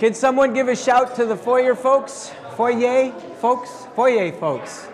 [0.00, 2.32] Can someone give a shout to the foyer folks?
[2.56, 3.68] Foyer folks?
[3.94, 4.88] Foyer folks.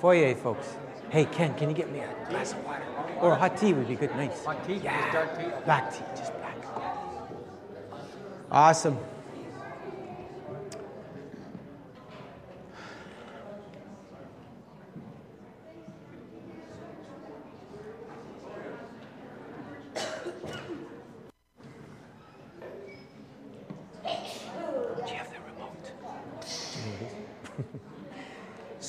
[0.00, 0.74] Foyer folks.
[1.10, 2.82] Hey, Ken, can you get me a glass of water?
[3.20, 4.16] Or hot tea would be good.
[4.16, 4.42] Nice.
[4.46, 4.80] Hot tea?
[4.82, 4.98] Yeah.
[5.02, 5.64] Just dark tea?
[5.66, 6.56] Black tea, just black.
[8.50, 8.96] Awesome.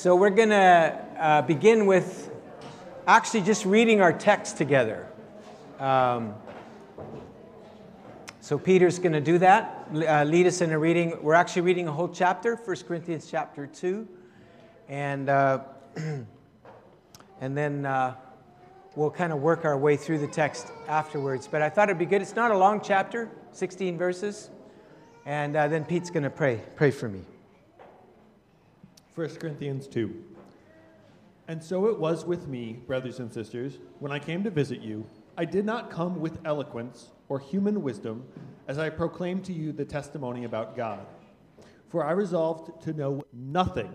[0.08, 2.30] So we're going to uh, begin with
[3.06, 5.06] actually just reading our text together.
[5.78, 6.34] Um,
[8.40, 11.22] so Peter's going to do that, uh, lead us in a reading.
[11.22, 14.08] We're actually reading a whole chapter, 1 Corinthians chapter 2.
[14.88, 15.64] And, uh,
[17.42, 18.14] and then uh,
[18.96, 21.46] we'll kind of work our way through the text afterwards.
[21.46, 22.22] But I thought it'd be good.
[22.22, 24.48] It's not a long chapter, 16 verses.
[25.26, 26.62] And uh, then Pete's going to pray.
[26.76, 27.26] Pray for me.
[29.18, 30.14] 1 Corinthians 2.
[31.48, 35.04] And so it was with me, brothers and sisters, when I came to visit you.
[35.36, 38.24] I did not come with eloquence or human wisdom
[38.68, 41.04] as I proclaimed to you the testimony about God.
[41.88, 43.92] For I resolved to know nothing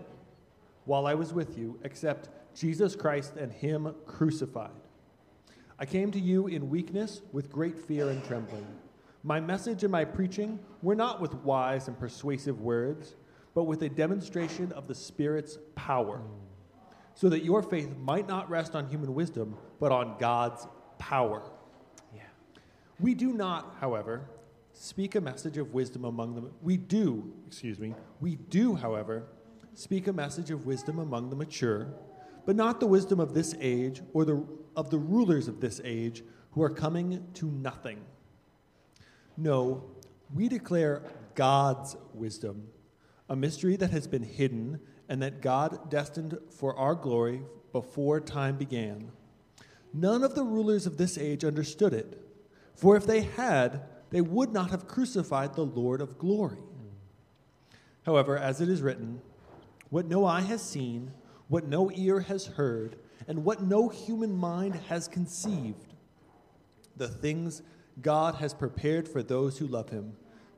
[0.83, 4.71] while I was with you except Jesus Christ and Him crucified.
[5.79, 8.67] I came to you in weakness with great fear and trembling.
[9.23, 13.15] My message and my preaching were not with wise and persuasive words,
[13.53, 16.21] but with a demonstration of the Spirit's power,
[17.13, 20.65] so that your faith might not rest on human wisdom, but on God's
[20.97, 21.43] power.
[22.15, 22.21] Yeah.
[22.99, 24.27] We do not, however,
[24.73, 26.51] speak a message of wisdom among them.
[26.61, 29.27] We do, excuse me, we do, however,
[29.75, 31.93] speak a message of wisdom among the mature,
[32.45, 36.23] but not the wisdom of this age or the, of the rulers of this age
[36.51, 37.99] who are coming to nothing.
[39.37, 39.83] No,
[40.33, 41.03] we declare
[41.35, 42.67] God's wisdom,
[43.33, 44.79] a mystery that has been hidden
[45.09, 49.11] and that God destined for our glory before time began.
[49.91, 52.21] None of the rulers of this age understood it,
[52.75, 56.59] for if they had, they would not have crucified the Lord of glory.
[58.05, 59.19] However, as it is written,
[59.89, 61.11] what no eye has seen,
[61.47, 65.95] what no ear has heard, and what no human mind has conceived,
[66.95, 67.63] the things
[67.99, 70.17] God has prepared for those who love him.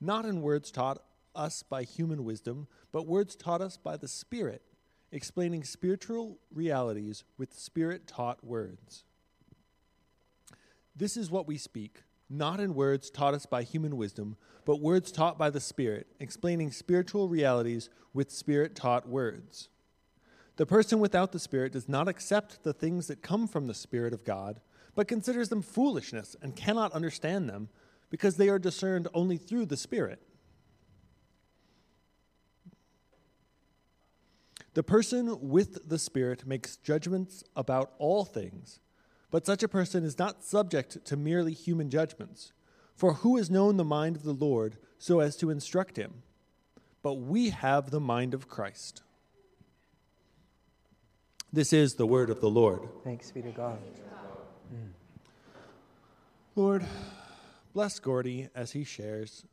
[0.00, 1.02] not in words taught
[1.34, 4.62] us by human wisdom, but words taught us by the Spirit,
[5.12, 9.04] explaining spiritual realities with Spirit taught words.
[10.96, 15.10] This is what we speak, not in words taught us by human wisdom, but words
[15.10, 19.68] taught by the Spirit, explaining spiritual realities with Spirit taught words.
[20.56, 24.12] The person without the Spirit does not accept the things that come from the Spirit
[24.12, 24.60] of God,
[24.94, 27.68] but considers them foolishness and cannot understand them
[28.10, 30.20] because they are discerned only through the Spirit.
[34.74, 38.80] The person with the Spirit makes judgments about all things,
[39.30, 42.52] but such a person is not subject to merely human judgments.
[42.94, 46.22] For who has known the mind of the Lord so as to instruct him?
[47.02, 49.02] But we have the mind of Christ.
[51.52, 52.88] This is the word of the Lord.
[53.02, 53.78] Thanks be to God.
[56.54, 56.84] Lord,
[57.72, 59.44] bless Gordy as he shares.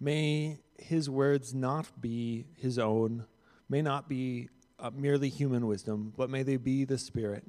[0.00, 3.26] May his words not be his own,
[3.68, 7.44] may not be uh, merely human wisdom, but may they be the Spirit.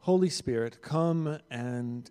[0.00, 2.10] Holy Spirit, come and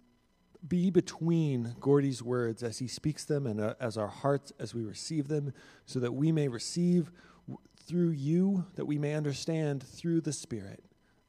[0.68, 4.84] be between Gordy's words as he speaks them and uh, as our hearts as we
[4.84, 5.54] receive them,
[5.86, 7.12] so that we may receive
[7.48, 10.84] w- through you, that we may understand through the Spirit.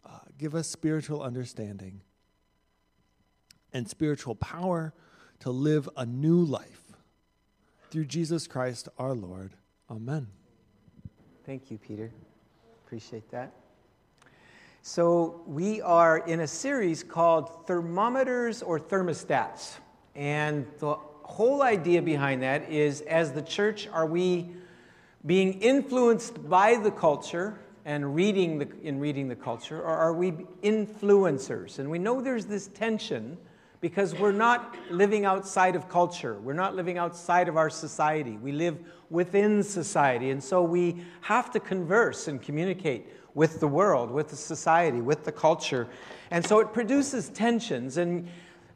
[0.05, 2.01] Uh, give us spiritual understanding
[3.73, 4.93] and spiritual power
[5.41, 6.83] to live a new life.
[7.91, 9.53] Through Jesus Christ our Lord.
[9.91, 10.27] Amen.
[11.47, 12.11] Thank you, Peter.
[12.85, 13.53] Appreciate that.
[14.83, 19.77] So, we are in a series called Thermometers or Thermostats.
[20.15, 24.49] And the whole idea behind that is as the church, are we
[25.27, 30.33] being influenced by the culture and reading the, in reading the culture, or are we
[30.63, 31.79] influencers?
[31.79, 33.39] And we know there's this tension
[33.81, 36.39] because we're not living outside of culture.
[36.41, 38.33] We're not living outside of our society.
[38.37, 38.79] We live
[39.11, 40.31] within society.
[40.31, 45.25] And so we have to converse and communicate with the world, with the society, with
[45.25, 45.87] the culture.
[46.31, 47.97] And so it produces tensions.
[47.97, 48.29] And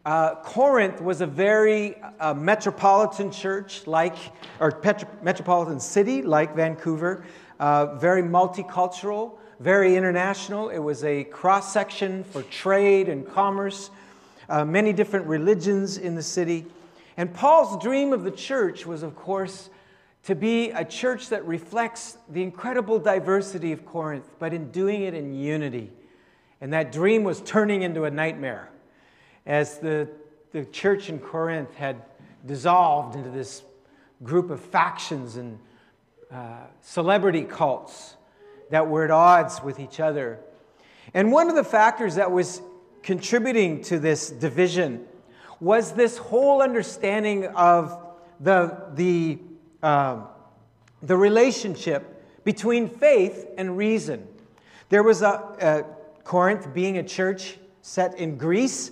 [0.05, 4.17] uh, Corinth was a very uh, metropolitan church, like,
[4.61, 4.81] or
[5.23, 7.25] metropolitan city, like Vancouver,
[7.59, 10.69] uh, very multicultural, very international.
[10.69, 13.91] It was a cross section for trade and commerce
[14.53, 16.67] uh, many different religions in the city.
[17.17, 19.71] And Paul's dream of the church was, of course,
[20.25, 25.15] to be a church that reflects the incredible diversity of Corinth, but in doing it
[25.15, 25.91] in unity.
[26.61, 28.69] And that dream was turning into a nightmare
[29.47, 30.07] as the,
[30.53, 32.03] the church in Corinth had
[32.45, 33.63] dissolved into this
[34.23, 35.59] group of factions and
[36.31, 38.17] uh, celebrity cults
[38.69, 40.41] that were at odds with each other.
[41.15, 42.61] And one of the factors that was
[43.03, 45.07] contributing to this division
[45.61, 47.99] was this whole understanding of
[48.41, 49.39] the, the,
[49.83, 50.25] uh,
[51.03, 54.27] the relationship between faith and reason.
[54.89, 55.85] There was a,
[56.25, 58.91] Corinth, being a church set in Greece,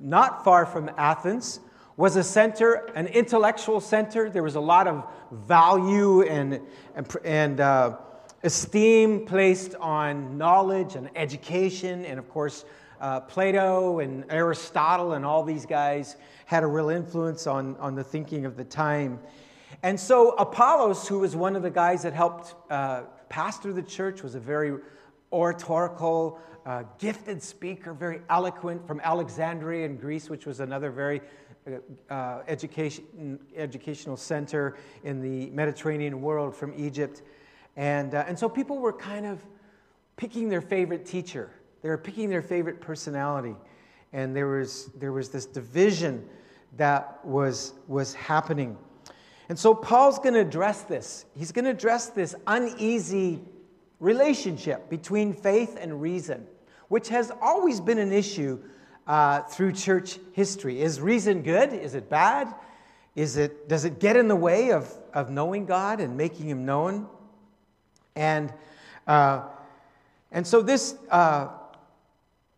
[0.00, 1.60] not far from Athens,
[1.96, 4.30] was a center, an intellectual center.
[4.30, 6.60] There was a lot of value and,
[6.94, 7.96] and, and uh,
[8.42, 12.64] esteem placed on knowledge and education, and of course,
[13.02, 16.16] uh, Plato and Aristotle and all these guys
[16.46, 19.18] had a real influence on, on the thinking of the time.
[19.82, 24.22] And so Apollos, who was one of the guys that helped uh, pastor the church,
[24.22, 24.78] was a very
[25.32, 31.20] oratorical, uh, gifted speaker, very eloquent from Alexandria in Greece, which was another very
[31.66, 37.22] uh, uh education, educational center in the Mediterranean world from Egypt.
[37.76, 39.40] And, uh, and so people were kind of
[40.16, 41.50] picking their favorite teacher.
[41.82, 43.56] They were picking their favorite personality.
[44.12, 46.28] And there was, there was this division
[46.76, 48.76] that was, was happening.
[49.48, 51.26] And so Paul's going to address this.
[51.36, 53.40] He's going to address this uneasy
[54.00, 56.46] relationship between faith and reason,
[56.88, 58.58] which has always been an issue
[59.06, 60.80] uh, through church history.
[60.80, 61.72] Is reason good?
[61.72, 62.54] Is it bad?
[63.14, 66.64] Is it, does it get in the way of, of knowing God and making Him
[66.64, 67.06] known?
[68.16, 68.52] And,
[69.06, 69.42] uh,
[70.30, 71.48] and so this, uh,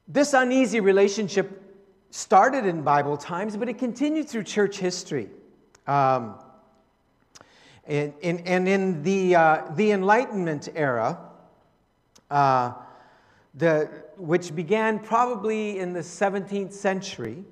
[0.08, 1.62] this uneasy relationship
[2.10, 5.28] started in Bible times, but it continued through church history.
[5.86, 6.34] Um,
[7.86, 11.18] and, and, and, in the, uh, the Enlightenment era,
[12.30, 12.72] uh,
[13.54, 17.44] the, which began probably in the 17th century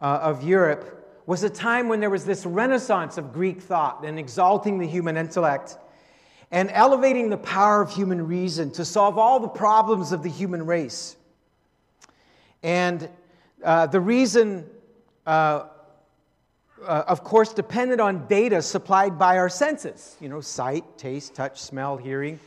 [0.00, 4.18] uh, of Europe, was a time when there was this renaissance of Greek thought and
[4.18, 5.78] exalting the human intellect
[6.50, 10.66] and elevating the power of human reason to solve all the problems of the human
[10.66, 11.16] race.
[12.62, 13.08] And
[13.64, 14.66] uh, the reason,
[15.26, 15.64] uh,
[16.84, 21.60] uh, of course, depended on data supplied by our senses, you know, sight, taste, touch,
[21.60, 22.38] smell, hearing.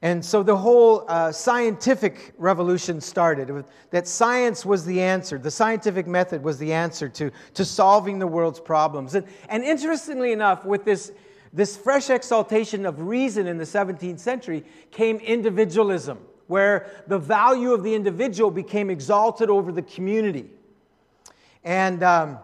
[0.00, 3.64] And so the whole uh, scientific revolution started.
[3.90, 5.38] That science was the answer.
[5.38, 9.16] The scientific method was the answer to, to solving the world's problems.
[9.16, 11.10] And, and interestingly enough, with this,
[11.52, 16.18] this fresh exaltation of reason in the 17th century came individualism
[16.48, 20.50] where the value of the individual became exalted over the community.
[21.62, 22.38] And um,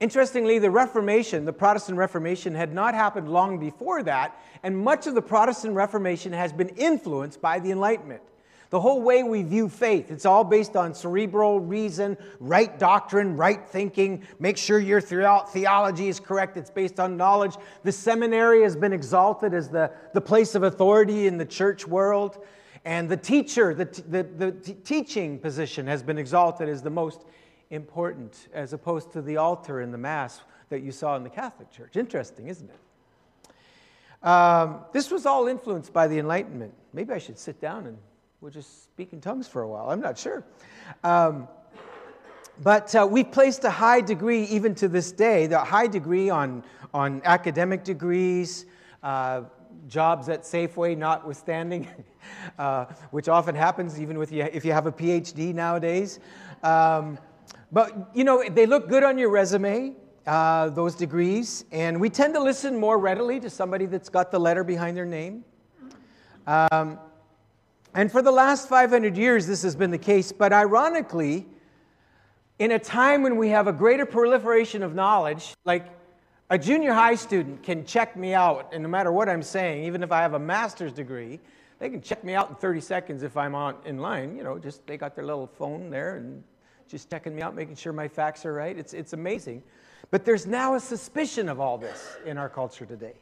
[0.00, 5.14] interestingly, the Reformation, the Protestant Reformation, had not happened long before that, and much of
[5.14, 8.22] the Protestant Reformation has been influenced by the Enlightenment.
[8.70, 13.64] The whole way we view faith, it's all based on cerebral reason, right doctrine, right
[13.68, 14.24] thinking.
[14.40, 16.56] Make sure your theology is correct.
[16.56, 17.54] It's based on knowledge.
[17.84, 22.44] The seminary has been exalted as the, the place of authority in the church world.
[22.86, 27.24] And the teacher, the, the, the teaching position has been exalted as the most
[27.70, 31.68] important, as opposed to the altar in the Mass that you saw in the Catholic
[31.72, 31.96] Church.
[31.96, 34.26] Interesting, isn't it?
[34.26, 36.74] Um, this was all influenced by the Enlightenment.
[36.92, 37.98] Maybe I should sit down and
[38.40, 39.90] we'll just speak in tongues for a while.
[39.90, 40.44] I'm not sure.
[41.02, 41.48] Um,
[42.62, 46.62] but uh, we've placed a high degree, even to this day, the high degree on,
[46.94, 48.64] on academic degrees,
[49.02, 49.42] uh,
[49.88, 51.88] jobs at Safeway notwithstanding,
[52.58, 56.20] uh, which often happens even with you, if you have a PhD nowadays.
[56.62, 57.18] Um,
[57.72, 59.94] but, you know, they look good on your resume,
[60.26, 64.38] uh, those degrees, and we tend to listen more readily to somebody that's got the
[64.38, 65.44] letter behind their name.
[66.46, 66.98] Um,
[67.94, 71.46] and for the last 500 years, this has been the case, but ironically,
[72.58, 75.86] in a time when we have a greater proliferation of knowledge, like
[76.48, 80.02] a junior high student can check me out, and no matter what I'm saying, even
[80.02, 81.40] if I have a master's degree,
[81.78, 84.36] they can check me out in 30 seconds if I'm on in line.
[84.36, 86.42] You know, just they got their little phone there and
[86.88, 88.78] just checking me out, making sure my facts are right.
[88.78, 89.62] It's, it's amazing.
[90.10, 93.14] But there's now a suspicion of all this in our culture today.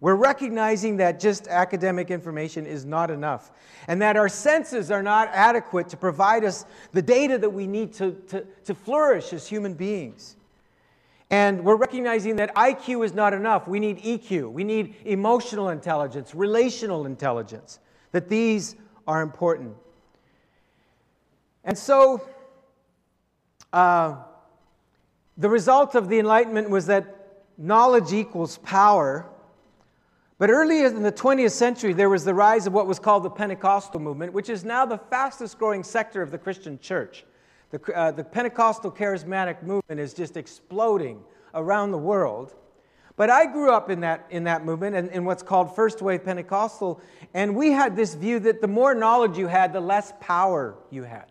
[0.00, 3.50] We're recognizing that just academic information is not enough,
[3.88, 7.92] and that our senses are not adequate to provide us the data that we need
[7.94, 10.36] to, to, to flourish as human beings.
[11.30, 13.68] And we're recognizing that IQ is not enough.
[13.68, 14.50] We need EQ.
[14.50, 17.80] We need emotional intelligence, relational intelligence,
[18.12, 19.74] that these are important.
[21.64, 22.26] And so,
[23.72, 24.16] uh,
[25.36, 29.28] the result of the Enlightenment was that knowledge equals power
[30.38, 33.30] but earlier in the 20th century, there was the rise of what was called the
[33.30, 37.24] Pentecostal movement, which is now the fastest growing sector of the Christian church.
[37.70, 41.22] The, uh, the Pentecostal charismatic movement is just exploding
[41.54, 42.54] around the world.
[43.16, 46.24] But I grew up in that, in that movement and in what's called First Wave
[46.24, 47.00] Pentecostal,
[47.34, 51.02] and we had this view that the more knowledge you had, the less power you
[51.02, 51.26] had.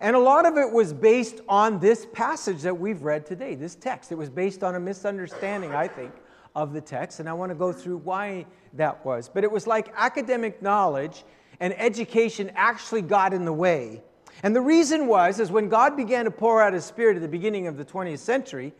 [0.00, 3.74] And a lot of it was based on this passage that we've read today, this
[3.74, 4.12] text.
[4.12, 6.12] It was based on a misunderstanding, I think,
[6.54, 9.30] of the text, and I want to go through why that was.
[9.32, 11.24] But it was like academic knowledge
[11.60, 14.02] and education actually got in the way.
[14.42, 17.28] And the reason was is when God began to pour out his spirit at the
[17.28, 18.74] beginning of the 20th century,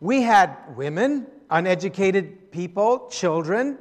[0.00, 3.78] we had women, uneducated people, children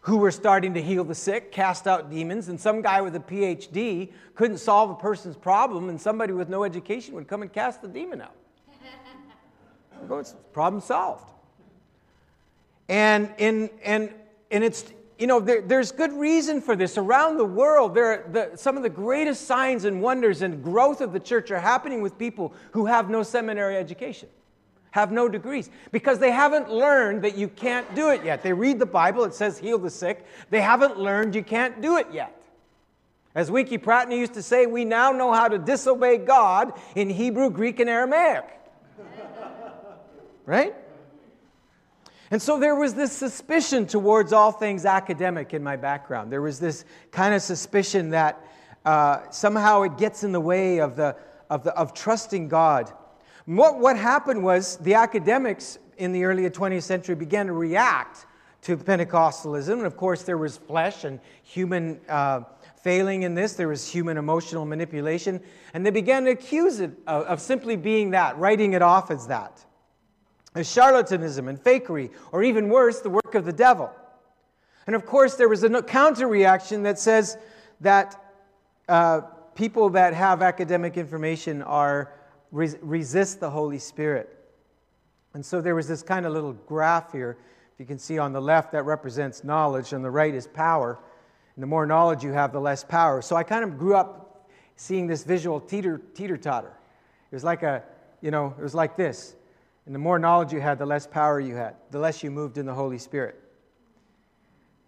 [0.00, 3.20] who were starting to heal the sick, cast out demons, and some guy with a
[3.20, 7.80] PhD couldn't solve a person's problem, and somebody with no education would come and cast
[7.80, 8.34] the demon out.
[10.52, 11.30] problem solved.
[12.88, 14.12] And, in, and,
[14.50, 16.98] and it's, you know, there, there's good reason for this.
[16.98, 21.12] Around the world, there the, some of the greatest signs and wonders and growth of
[21.12, 24.28] the church are happening with people who have no seminary education,
[24.90, 28.42] have no degrees, because they haven't learned that you can't do it yet.
[28.42, 30.26] They read the Bible, it says heal the sick.
[30.50, 32.34] They haven't learned you can't do it yet.
[33.36, 37.50] As Winkie Pratney used to say, we now know how to disobey God in Hebrew,
[37.50, 38.44] Greek, and Aramaic.
[40.46, 40.74] right?
[42.34, 46.32] And so there was this suspicion towards all things academic in my background.
[46.32, 48.44] There was this kind of suspicion that
[48.84, 51.14] uh, somehow it gets in the way of, the,
[51.48, 52.92] of, the, of trusting God.
[53.44, 58.26] What, what happened was the academics in the early 20th century began to react
[58.62, 59.74] to Pentecostalism.
[59.74, 62.40] And of course, there was flesh and human uh,
[62.82, 65.40] failing in this, there was human emotional manipulation.
[65.72, 69.28] And they began to accuse it of, of simply being that, writing it off as
[69.28, 69.64] that
[70.54, 73.90] as charlatanism and fakery, or even worse, the work of the devil.
[74.86, 77.36] And of course, there was a counter reaction that says
[77.80, 78.22] that
[78.88, 79.22] uh,
[79.54, 82.12] people that have academic information are
[82.52, 84.30] res- resist the Holy Spirit.
[85.32, 87.36] And so there was this kind of little graph here,
[87.74, 90.98] if you can see on the left, that represents knowledge, and the right is power.
[91.56, 93.22] And the more knowledge you have, the less power.
[93.22, 96.72] So I kind of grew up seeing this visual teeter teeter totter.
[97.30, 97.82] It was like a,
[98.20, 99.34] you know, it was like this.
[99.86, 102.56] And the more knowledge you had, the less power you had, the less you moved
[102.56, 103.40] in the Holy Spirit.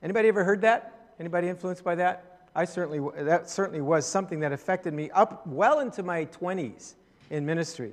[0.02, 1.14] Anybody ever heard that?
[1.18, 2.48] Anybody influenced by that?
[2.54, 6.94] I certainly that certainly was something that affected me up well into my 20s
[7.30, 7.92] in ministry.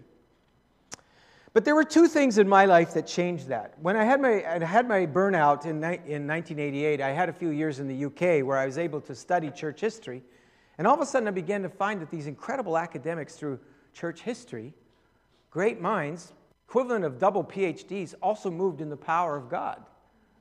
[1.54, 3.76] But there were two things in my life that changed that.
[3.80, 7.50] When I had my, I had my burnout in, in 1988, I had a few
[7.50, 10.24] years in the UK where I was able to study church history.
[10.80, 13.60] And all of a sudden, I began to find that these incredible academics through
[13.94, 14.74] church history,
[15.52, 16.34] great minds,
[16.68, 19.82] equivalent of double PhDs, also moved in the power of God.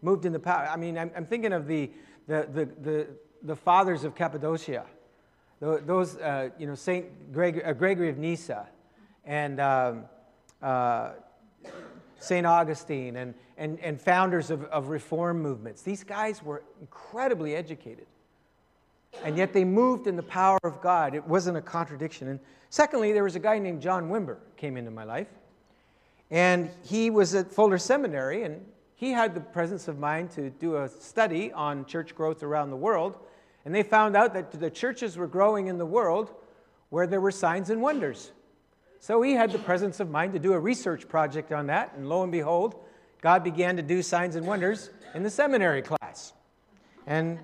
[0.01, 0.67] Moved in the power.
[0.67, 1.91] I mean, I'm, I'm thinking of the,
[2.27, 3.07] the, the, the,
[3.43, 4.85] the fathers of Cappadocia,
[5.61, 7.07] those, uh, you know, St.
[7.07, 8.67] Uh, Gregory of Nyssa
[9.25, 10.05] and um,
[10.61, 11.11] uh,
[12.19, 12.47] St.
[12.47, 15.83] Augustine and, and, and founders of, of reform movements.
[15.83, 18.07] These guys were incredibly educated.
[19.25, 21.15] And yet they moved in the power of God.
[21.15, 22.29] It wasn't a contradiction.
[22.29, 25.29] And secondly, there was a guy named John Wimber came into my life.
[26.33, 30.79] And he was at Fuller Seminary, and he had the presence of mind to do
[30.79, 33.19] a study on church growth around the world.
[33.67, 36.33] And they found out that the churches were growing in the world
[36.89, 38.33] where there were signs and wonders.
[38.99, 42.09] So he had the presence of mind to do a research project on that, and
[42.09, 42.77] lo and behold,
[43.21, 46.33] God began to do signs and wonders in the seminary class.
[47.07, 47.41] And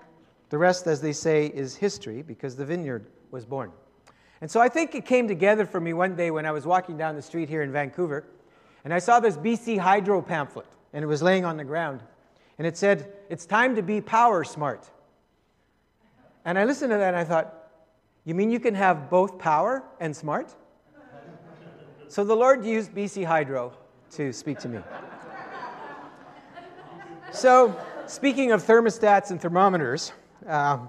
[0.48, 3.70] the rest, as they say, is history because the vineyard was born.
[4.40, 6.96] And so I think it came together for me one day when I was walking
[6.96, 8.24] down the street here in Vancouver.
[8.84, 12.02] And I saw this BC Hydro pamphlet, and it was laying on the ground.
[12.58, 14.88] And it said, It's time to be power smart.
[16.44, 17.54] And I listened to that and I thought,
[18.24, 20.54] You mean you can have both power and smart?
[22.08, 23.72] so the Lord used BC Hydro
[24.12, 24.80] to speak to me.
[27.30, 30.12] so, speaking of thermostats and thermometers,
[30.46, 30.88] um,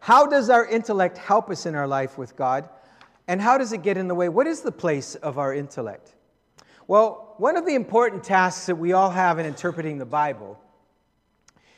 [0.00, 2.68] how does our intellect help us in our life with God?
[3.28, 4.28] And how does it get in the way?
[4.28, 6.14] What is the place of our intellect?
[6.90, 10.58] Well, one of the important tasks that we all have in interpreting the Bible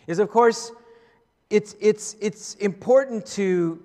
[0.06, 0.72] is, of course,
[1.50, 3.84] it's, it's, it's important to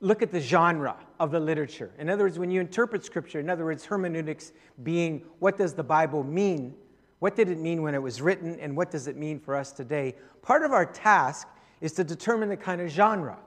[0.00, 1.92] look at the genre of the literature.
[1.98, 4.52] In other words, when you interpret Scripture, in other words, hermeneutics
[4.82, 6.74] being what does the Bible mean?
[7.20, 9.72] What did it mean when it was written, and what does it mean for us
[9.72, 10.14] today?
[10.42, 11.48] Part of our task
[11.80, 13.38] is to determine the kind of genre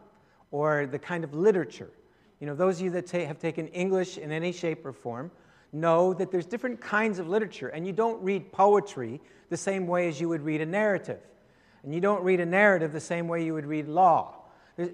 [0.49, 1.91] or the kind of literature.
[2.39, 5.29] You know, those of you that ta- have taken English in any shape or form
[5.71, 10.07] know that there's different kinds of literature, and you don't read poetry the same way
[10.07, 11.19] as you would read a narrative.
[11.83, 14.35] And you don't read a narrative the same way you would read law.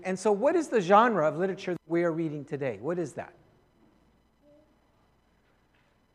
[0.03, 2.79] And so, what is the genre of literature that we are reading today?
[2.81, 3.33] What is that?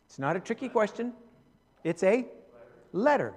[0.07, 1.13] It's not a tricky question,
[1.85, 2.27] it's a
[2.93, 3.35] letter.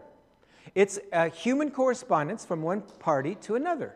[0.76, 3.96] It's a human correspondence from one party to another.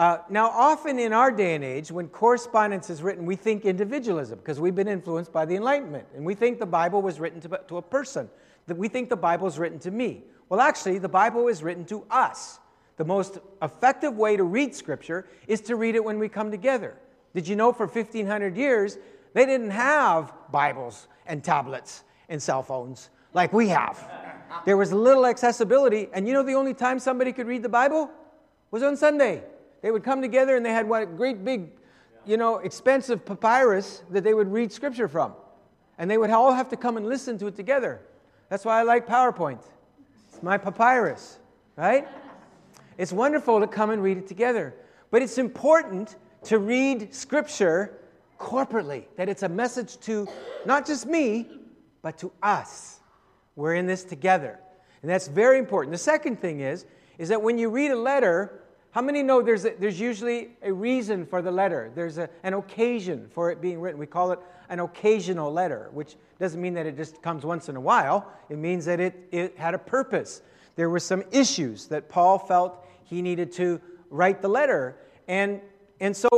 [0.00, 4.38] Uh, now, often in our day and age, when correspondence is written, we think individualism
[4.38, 6.06] because we've been influenced by the Enlightenment.
[6.16, 8.30] And we think the Bible was written to, to a person,
[8.66, 10.22] that we think the Bible is written to me.
[10.48, 12.60] Well, actually, the Bible is written to us.
[12.96, 16.96] The most effective way to read Scripture is to read it when we come together.
[17.34, 18.96] Did you know for 1,500 years,
[19.34, 24.08] they didn't have Bibles and tablets and cell phones like we have?
[24.64, 28.10] There was little accessibility, and you know the only time somebody could read the Bible
[28.70, 29.42] was on Sunday.
[29.82, 31.70] They would come together and they had what great big,
[32.26, 35.34] you know, expensive papyrus that they would read Scripture from.
[35.98, 38.00] And they would all have to come and listen to it together.
[38.48, 39.62] That's why I like PowerPoint.
[40.28, 41.38] It's my papyrus,
[41.76, 42.06] right?
[42.98, 44.74] It's wonderful to come and read it together.
[45.10, 47.98] But it's important to read Scripture
[48.38, 50.26] corporately, that it's a message to
[50.64, 51.48] not just me,
[52.02, 53.00] but to us.
[53.56, 54.58] We're in this together.
[55.02, 55.92] And that's very important.
[55.92, 56.86] The second thing is,
[57.18, 60.72] is that when you read a letter, how many know there's, a, there's usually a
[60.72, 61.92] reason for the letter?
[61.94, 64.00] There's a, an occasion for it being written.
[64.00, 67.76] We call it an occasional letter, which doesn't mean that it just comes once in
[67.76, 68.30] a while.
[68.48, 70.42] It means that it, it had a purpose.
[70.74, 74.96] There were some issues that Paul felt he needed to write the letter.
[75.28, 75.60] And,
[76.00, 76.28] and so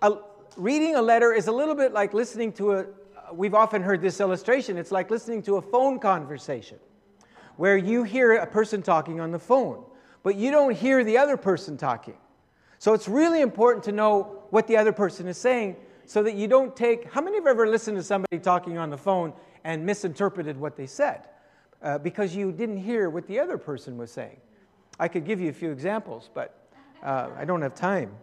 [0.00, 0.12] a,
[0.56, 2.86] reading a letter is a little bit like listening to a,
[3.32, 6.78] we've often heard this illustration, it's like listening to a phone conversation
[7.56, 9.82] where you hear a person talking on the phone,
[10.28, 12.18] but you don't hear the other person talking.
[12.78, 16.46] So it's really important to know what the other person is saying so that you
[16.46, 17.10] don't take.
[17.10, 19.32] How many have ever listened to somebody talking on the phone
[19.64, 21.28] and misinterpreted what they said
[21.82, 24.36] uh, because you didn't hear what the other person was saying?
[25.00, 26.68] I could give you a few examples, but
[27.02, 28.14] uh, I don't have time.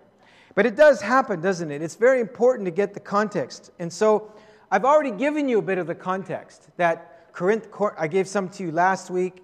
[0.54, 1.82] But it does happen, doesn't it?
[1.82, 3.72] It's very important to get the context.
[3.80, 4.32] And so
[4.70, 8.64] I've already given you a bit of the context that Corinth, I gave some to
[8.64, 9.42] you last week,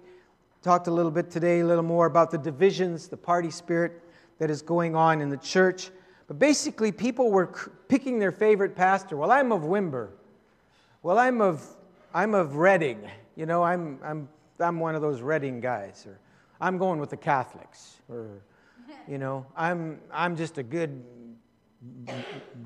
[0.62, 4.02] talked a little bit today, a little more about the divisions, the party spirit
[4.38, 5.90] that is going on in the church.
[6.28, 7.46] But basically, people were
[7.88, 9.16] picking their favorite pastor.
[9.16, 10.08] Well, I'm of Wimber.
[11.02, 11.66] Well, I'm of,
[12.14, 13.08] I'm of Redding.
[13.36, 14.28] You know, I'm, I'm,
[14.60, 16.04] I'm one of those Redding guys.
[16.06, 16.18] Or
[16.60, 17.96] I'm going with the Catholics.
[18.08, 18.42] Or,
[19.08, 21.02] you know, I'm, I'm just a good,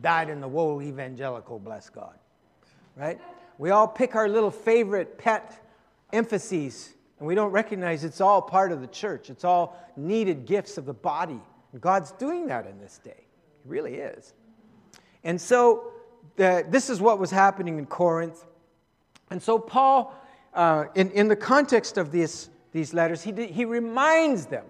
[0.02, 2.14] dyed in the wool evangelical, bless God
[2.96, 3.20] right?
[3.58, 5.62] We all pick our little favorite pet
[6.12, 9.30] emphases, and we don't recognize it's all part of the church.
[9.30, 11.40] It's all needed gifts of the body.
[11.72, 13.24] And God's doing that in this day.
[13.62, 14.34] He really is.
[15.24, 15.92] And so,
[16.36, 18.44] the, this is what was happening in Corinth.
[19.30, 20.14] And so, Paul,
[20.52, 24.66] uh, in, in the context of this, these letters, he, he reminds them.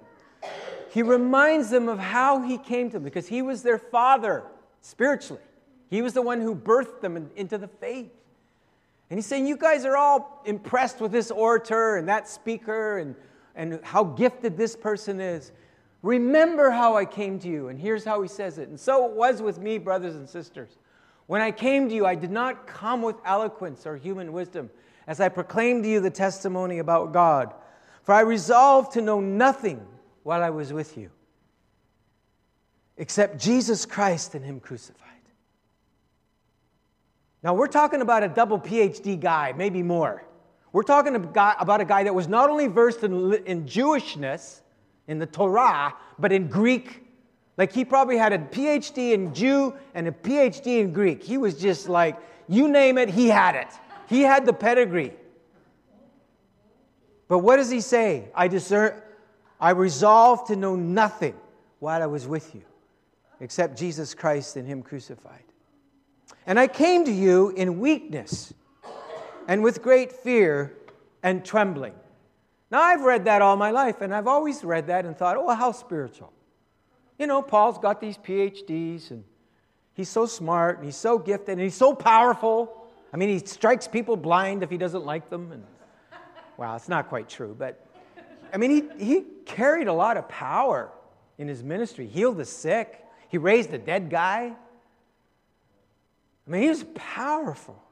[0.90, 4.44] He reminds them of how he came to them because he was their father
[4.80, 5.42] spiritually.
[5.90, 8.10] He was the one who birthed them into the faith.
[9.10, 13.14] And he's saying, You guys are all impressed with this orator and that speaker and,
[13.54, 15.52] and how gifted this person is.
[16.02, 17.68] Remember how I came to you.
[17.68, 18.68] And here's how he says it.
[18.68, 20.78] And so it was with me, brothers and sisters.
[21.26, 24.70] When I came to you, I did not come with eloquence or human wisdom
[25.06, 27.54] as I proclaimed to you the testimony about God.
[28.04, 29.84] For I resolved to know nothing
[30.22, 31.10] while I was with you
[32.96, 35.05] except Jesus Christ and Him crucified.
[37.42, 40.24] Now, we're talking about a double PhD guy, maybe more.
[40.72, 44.60] We're talking about a guy that was not only versed in, in Jewishness,
[45.08, 47.02] in the Torah, but in Greek.
[47.56, 51.22] Like he probably had a PhD in Jew and a PhD in Greek.
[51.22, 52.18] He was just like,
[52.48, 53.68] you name it, he had it.
[54.08, 55.14] He had the pedigree.
[57.28, 58.28] But what does he say?
[58.34, 59.00] I discern,
[59.60, 61.34] I resolved to know nothing
[61.78, 62.62] while I was with you,
[63.40, 65.45] except Jesus Christ and Him crucified.
[66.46, 68.54] And I came to you in weakness
[69.48, 70.76] and with great fear
[71.22, 71.94] and trembling.
[72.70, 75.54] Now, I've read that all my life, and I've always read that and thought, oh,
[75.54, 76.32] how spiritual.
[77.18, 79.24] You know, Paul's got these PhDs, and
[79.96, 82.86] He's so smart and he's so gifted and he's so powerful.
[83.14, 85.50] I mean, he strikes people blind if he doesn't like them.
[85.52, 85.64] And,
[86.58, 87.82] well, it's not quite true, but
[88.52, 90.90] I mean, he, he carried a lot of power
[91.38, 94.52] in his ministry, healed the sick, he raised a dead guy.
[96.46, 97.82] I mean, he was powerful.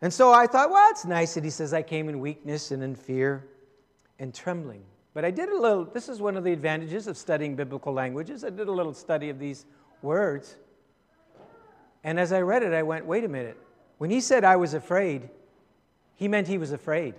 [0.00, 2.82] And so I thought, well, it's nice that he says, I came in weakness and
[2.82, 3.46] in fear
[4.18, 4.82] and trembling.
[5.14, 8.44] But I did a little, this is one of the advantages of studying biblical languages.
[8.44, 9.64] I did a little study of these
[10.02, 10.56] words.
[12.02, 13.56] And as I read it, I went, wait a minute.
[13.98, 15.30] When he said I was afraid,
[16.16, 17.14] he meant he was afraid.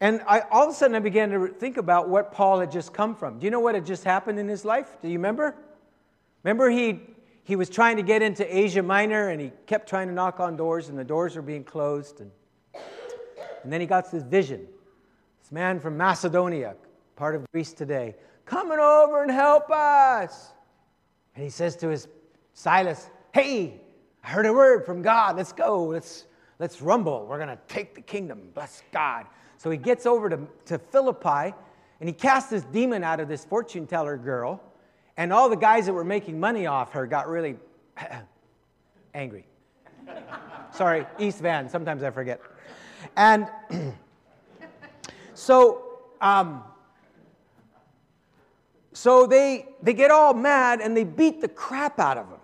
[0.00, 2.92] And I, all of a sudden, I began to think about what Paul had just
[2.92, 3.38] come from.
[3.38, 4.98] Do you know what had just happened in his life?
[5.00, 5.54] Do you remember?
[6.42, 7.00] Remember, he,
[7.46, 10.56] he was trying to get into Asia Minor and he kept trying to knock on
[10.56, 12.20] doors, and the doors were being closed.
[12.20, 12.32] And,
[13.62, 14.66] and then he got this vision.
[15.40, 16.74] This man from Macedonia,
[17.14, 20.54] part of Greece today, coming over and help us.
[21.36, 22.08] And he says to his
[22.52, 23.80] Silas, Hey,
[24.24, 25.36] I heard a word from God.
[25.36, 25.84] Let's go.
[25.84, 26.24] Let's,
[26.58, 27.26] let's rumble.
[27.28, 28.48] We're going to take the kingdom.
[28.54, 29.26] Bless God.
[29.56, 31.54] So he gets over to, to Philippi
[32.00, 34.60] and he casts this demon out of this fortune teller girl.
[35.16, 37.56] And all the guys that were making money off her got really
[39.14, 39.46] angry.
[40.72, 41.68] Sorry, East Van.
[41.70, 42.40] Sometimes I forget.
[43.16, 43.48] And
[45.34, 45.84] so,
[46.20, 46.62] um,
[48.92, 52.38] so they, they get all mad and they beat the crap out of him.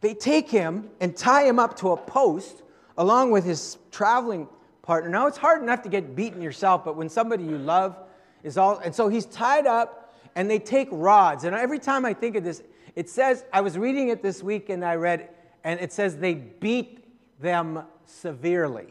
[0.00, 2.62] They take him and tie him up to a post
[2.98, 4.48] along with his traveling
[4.82, 5.08] partner.
[5.08, 7.96] Now, it's hard enough to get beaten yourself, but when somebody you love
[8.42, 8.78] is all.
[8.78, 10.03] And so he's tied up
[10.36, 11.44] and they take rods.
[11.44, 12.62] And every time I think of this,
[12.96, 15.28] it says, I was reading it this week and I read,
[15.64, 17.04] and it says they beat
[17.40, 18.88] them severely.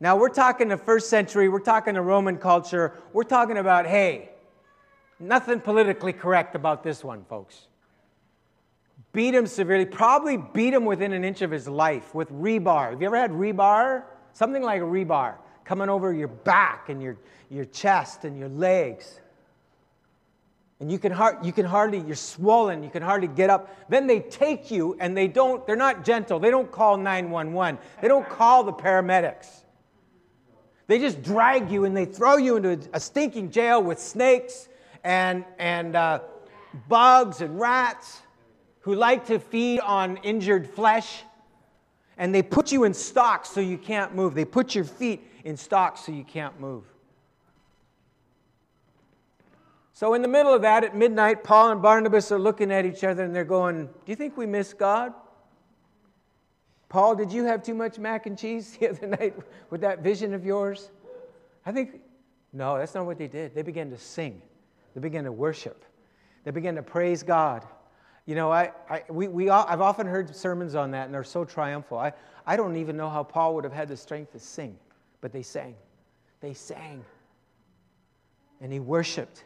[0.00, 4.30] Now, we're talking the first century, we're talking the Roman culture, we're talking about, hey,
[5.18, 7.66] nothing politically correct about this one, folks.
[9.12, 12.90] Beat him severely, probably beat him within an inch of his life with rebar.
[12.90, 14.04] Have you ever had rebar?
[14.34, 17.16] Something like rebar coming over your back and your,
[17.50, 19.20] your chest and your legs.
[20.80, 23.76] And you can, har- you can hardly, you're swollen, you can hardly get up.
[23.88, 26.38] Then they take you and they don't, they're not gentle.
[26.38, 27.80] They don't call 911.
[28.00, 29.48] They don't call the paramedics.
[30.86, 34.68] They just drag you and they throw you into a stinking jail with snakes
[35.02, 36.20] and, and uh,
[36.88, 38.22] bugs and rats
[38.80, 41.24] who like to feed on injured flesh
[42.16, 44.34] and they put you in stocks so you can't move.
[44.34, 46.84] They put your feet in stocks so you can't move.
[49.98, 53.02] So, in the middle of that, at midnight, Paul and Barnabas are looking at each
[53.02, 55.12] other and they're going, Do you think we miss God?
[56.88, 59.34] Paul, did you have too much mac and cheese the other night
[59.70, 60.92] with that vision of yours?
[61.66, 62.00] I think,
[62.52, 63.56] no, that's not what they did.
[63.56, 64.40] They began to sing,
[64.94, 65.84] they began to worship,
[66.44, 67.66] they began to praise God.
[68.24, 71.44] You know, I, I, we, we, I've often heard sermons on that, and they're so
[71.44, 71.98] triumphal.
[71.98, 72.12] I,
[72.46, 74.78] I don't even know how Paul would have had the strength to sing,
[75.20, 75.74] but they sang.
[76.38, 77.04] They sang.
[78.60, 79.42] And he worshiped.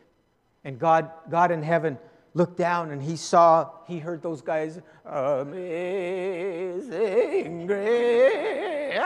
[0.64, 1.98] And God, God in heaven
[2.34, 5.66] looked down and he saw, he heard those guys, Amazing
[7.66, 9.00] Grace.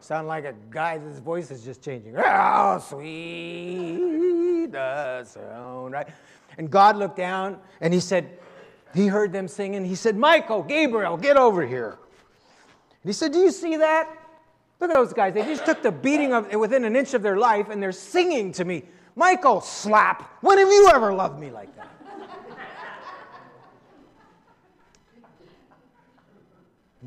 [0.00, 2.14] Sound like a guy, his voice is just changing.
[2.18, 4.34] Oh, sweet
[4.74, 6.08] the sound, right?
[6.58, 8.38] And God looked down and he said,
[8.94, 9.84] he heard them singing.
[9.84, 11.98] He said, Michael, Gabriel, get over here.
[13.02, 14.08] And he said, Do you see that?
[14.80, 15.34] Look at those guys.
[15.34, 18.52] They just took the beating of within an inch of their life and they're singing
[18.52, 18.84] to me.
[19.16, 20.42] Michael, slap.
[20.42, 21.88] When have you ever loved me like that?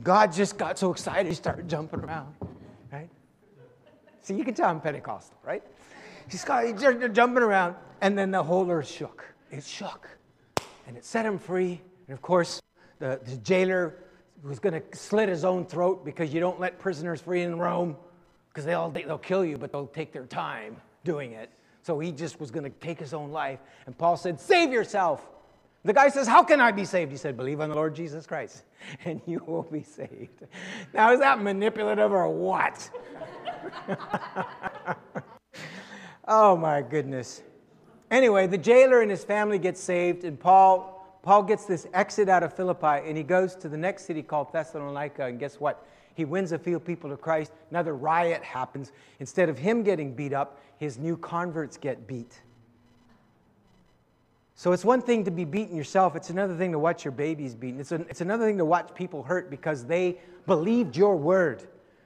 [0.04, 2.34] God just got so excited, he started jumping around,
[2.92, 3.10] right?
[4.22, 5.64] See, you can tell I'm Pentecostal, right?
[6.30, 6.82] He's got, he's
[7.14, 10.08] jumping around, and then the whole earth shook it shook
[10.88, 11.82] and it set him free.
[12.08, 12.62] And of course,
[13.00, 13.96] the, the jailer
[14.44, 17.96] was going to slit his own throat because you don't let prisoners free in Rome
[18.50, 21.50] because they'll, they'll kill you, but they'll take their time doing it.
[21.88, 23.60] So he just was going to take his own life.
[23.86, 25.26] And Paul said, Save yourself.
[25.86, 27.12] The guy says, How can I be saved?
[27.14, 28.66] He said, Believe on the Lord Jesus Christ,
[29.06, 30.44] and you will be saved.
[30.94, 32.90] Now, is that manipulative or what?
[36.28, 37.42] oh, my goodness.
[38.12, 42.44] Anyway, the jailer and his family get saved, and Paul, Paul gets this exit out
[42.44, 45.88] of Philippi, and he goes to the next city called Thessalonica, and guess what?
[46.18, 47.52] He wins a few people to Christ.
[47.70, 48.92] Another riot happens.
[49.20, 52.42] Instead of him getting beat up, his new converts get beat.
[54.56, 57.54] So it's one thing to be beaten yourself, it's another thing to watch your babies
[57.54, 57.80] beaten.
[57.80, 61.62] It's, it's another thing to watch people hurt because they believed your word,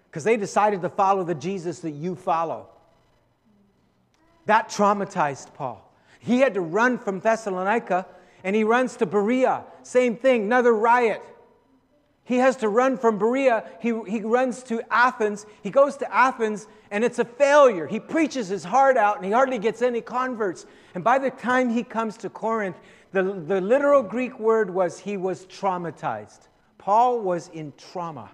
[0.10, 2.68] because they decided to follow the Jesus that you follow.
[4.46, 5.90] That traumatized Paul.
[6.20, 8.06] He had to run from Thessalonica
[8.44, 9.64] and he runs to Berea.
[9.84, 11.24] Same thing, another riot.
[12.24, 13.64] He has to run from Berea.
[13.80, 15.46] He, he runs to Athens.
[15.64, 17.88] He goes to Athens, and it's a failure.
[17.88, 20.66] He preaches his heart out, and he hardly gets any converts.
[20.94, 22.78] And by the time he comes to Corinth,
[23.12, 26.48] the, the literal Greek word was he was traumatized.
[26.78, 28.32] Paul was in trauma.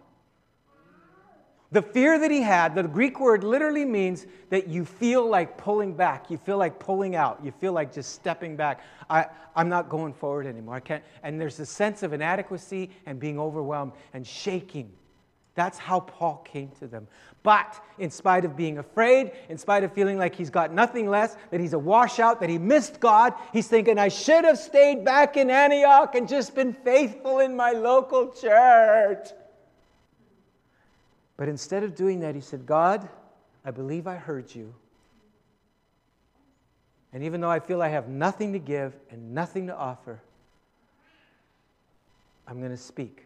[1.72, 5.94] The fear that he had, the Greek word literally means that you feel like pulling
[5.94, 6.32] back.
[6.32, 7.44] You feel like pulling out.
[7.44, 8.82] You feel like just stepping back.
[9.10, 10.76] I, I'm not going forward anymore.
[10.76, 11.04] I can't.
[11.24, 14.92] And there's a sense of inadequacy and being overwhelmed and shaking.
[15.56, 17.08] That's how Paul came to them.
[17.44, 21.36] But in spite of being afraid, in spite of feeling like he's got nothing less,
[21.50, 25.36] that he's a washout, that he missed God, he's thinking, I should have stayed back
[25.36, 29.30] in Antioch and just been faithful in my local church.
[31.38, 33.08] But instead of doing that, he said, God,
[33.64, 34.74] I believe I heard you.
[37.14, 40.22] And even though I feel I have nothing to give and nothing to offer,
[42.48, 43.26] I'm going to speak.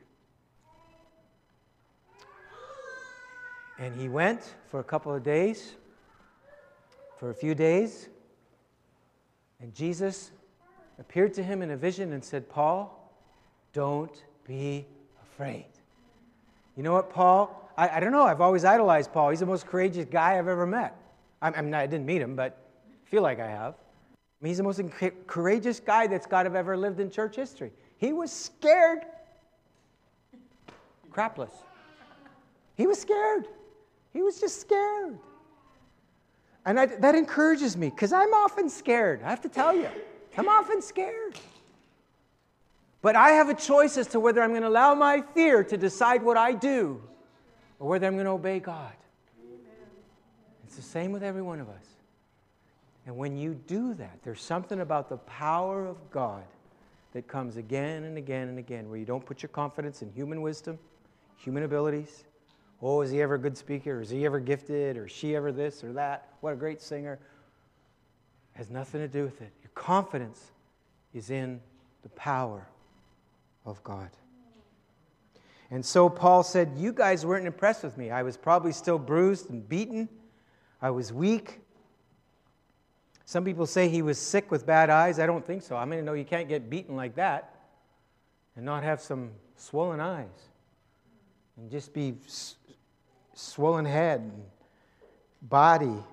[3.79, 5.73] And he went for a couple of days,
[7.17, 8.09] for a few days,
[9.59, 10.31] and Jesus
[10.99, 13.13] appeared to him in a vision and said, Paul,
[13.73, 14.85] don't be
[15.23, 15.65] afraid.
[16.75, 17.60] You know what, Paul?
[17.81, 18.25] I, I, don't know.
[18.25, 19.31] I've always idolized Paul.
[19.31, 20.95] He's the most courageous guy I've ever met.
[21.41, 23.73] I, I mean, I didn't meet him, but I feel like I have.
[23.73, 24.81] I mean, he's the most
[25.25, 27.71] courageous guy that's God have ever lived in church history.
[27.97, 28.99] He was scared.
[31.11, 31.49] Crapless.
[32.75, 33.47] He was scared.
[34.13, 35.17] He was just scared.
[36.67, 39.23] And I, that encourages me because I'm often scared.
[39.23, 39.89] I have to tell you,
[40.37, 41.35] I'm often scared.
[43.01, 45.77] But I have a choice as to whether I'm going to allow my fear to
[45.77, 47.01] decide what I do
[47.81, 48.93] or whether I'm going to obey God.
[50.63, 51.85] It's the same with every one of us.
[53.07, 56.43] And when you do that, there's something about the power of God
[57.13, 60.43] that comes again and again and again, where you don't put your confidence in human
[60.43, 60.77] wisdom,
[61.37, 62.23] human abilities.
[62.83, 63.97] Oh, is he ever a good speaker?
[63.97, 64.95] Or is he ever gifted?
[64.95, 66.29] Or is she ever this or that?
[66.41, 67.13] What a great singer.
[68.53, 69.51] It has nothing to do with it.
[69.63, 70.51] Your confidence
[71.15, 71.59] is in
[72.03, 72.67] the power
[73.65, 74.11] of God.
[75.71, 78.11] And so Paul said, You guys weren't impressed with me.
[78.11, 80.09] I was probably still bruised and beaten.
[80.81, 81.61] I was weak.
[83.23, 85.17] Some people say he was sick with bad eyes.
[85.17, 85.77] I don't think so.
[85.77, 87.55] I mean, no, you can't get beaten like that
[88.57, 90.27] and not have some swollen eyes
[91.55, 92.55] and just be s-
[93.33, 94.43] swollen head and
[95.41, 96.03] body.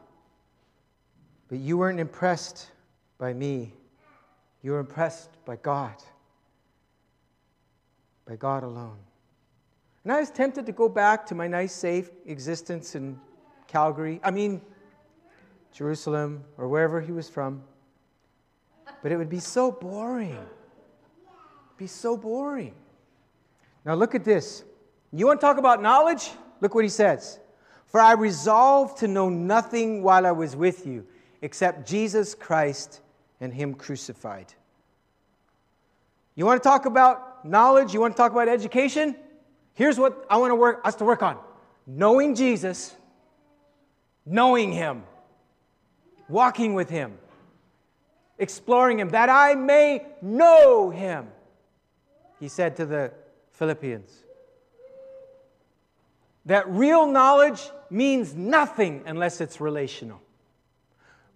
[1.49, 2.71] But you weren't impressed
[3.17, 3.73] by me.
[4.63, 5.95] You were impressed by God,
[8.25, 8.99] by God alone.
[10.05, 13.19] And I was tempted to go back to my nice, safe existence in
[13.67, 14.63] Calgary, I mean,
[15.73, 17.63] Jerusalem, or wherever he was from.
[19.03, 20.39] But it would be so boring.
[21.77, 22.75] be so boring.
[23.85, 24.65] Now, look at this.
[25.13, 26.31] You want to talk about knowledge?
[26.61, 27.39] Look what he says.
[27.87, 31.07] For I resolved to know nothing while I was with you
[31.43, 33.01] except Jesus Christ
[33.41, 34.53] and Him crucified.
[36.35, 37.95] You want to talk about knowledge?
[37.95, 39.17] You want to talk about education?
[39.79, 41.39] Here's what I want to work us to work on
[41.87, 42.97] knowing Jesus,
[44.27, 45.05] knowing Him,
[46.29, 47.17] walking with Him,
[48.41, 51.29] exploring Him, that I may know Him,
[52.41, 53.13] he said to the
[53.53, 54.11] Philippians.
[56.47, 60.21] That real knowledge means nothing unless it's relational.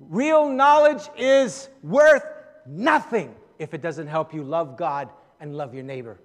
[0.00, 2.24] Real knowledge is worth
[2.66, 6.18] nothing if it doesn't help you love God and love your neighbor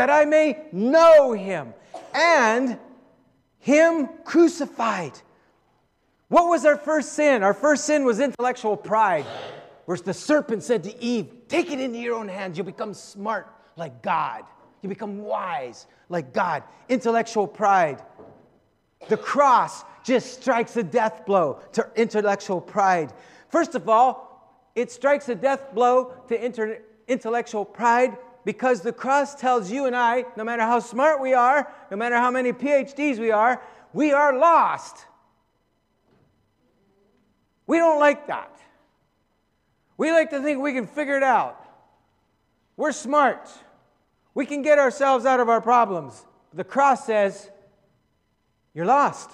[0.00, 1.74] that I may know him
[2.14, 2.78] and
[3.58, 5.12] him crucified.
[6.28, 7.42] What was our first sin?
[7.42, 9.26] Our first sin was intellectual pride,
[9.84, 12.56] where the serpent said to Eve, Take it into your own hands.
[12.56, 14.44] You'll become smart like God.
[14.80, 16.62] You become wise like God.
[16.88, 18.02] Intellectual pride.
[19.10, 23.12] The cross just strikes a death blow to intellectual pride.
[23.50, 28.16] First of all, it strikes a death blow to inter- intellectual pride
[28.50, 32.16] because the cross tells you and I, no matter how smart we are, no matter
[32.16, 35.06] how many PhDs we are, we are lost.
[37.68, 38.50] We don't like that.
[39.96, 41.64] We like to think we can figure it out.
[42.76, 43.48] We're smart.
[44.34, 46.26] We can get ourselves out of our problems.
[46.52, 47.48] The cross says,
[48.74, 49.30] you're lost.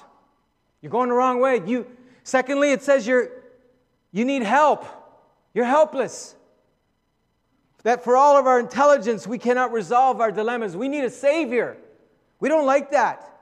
[0.82, 1.62] You're going the wrong way.
[1.64, 1.86] You,
[2.22, 3.30] secondly, it says you're,
[4.12, 4.84] you need help.
[5.54, 6.35] You're helpless
[7.86, 10.76] that for all of our intelligence, we cannot resolve our dilemmas.
[10.76, 11.76] We need a Savior.
[12.40, 13.38] We don't like that.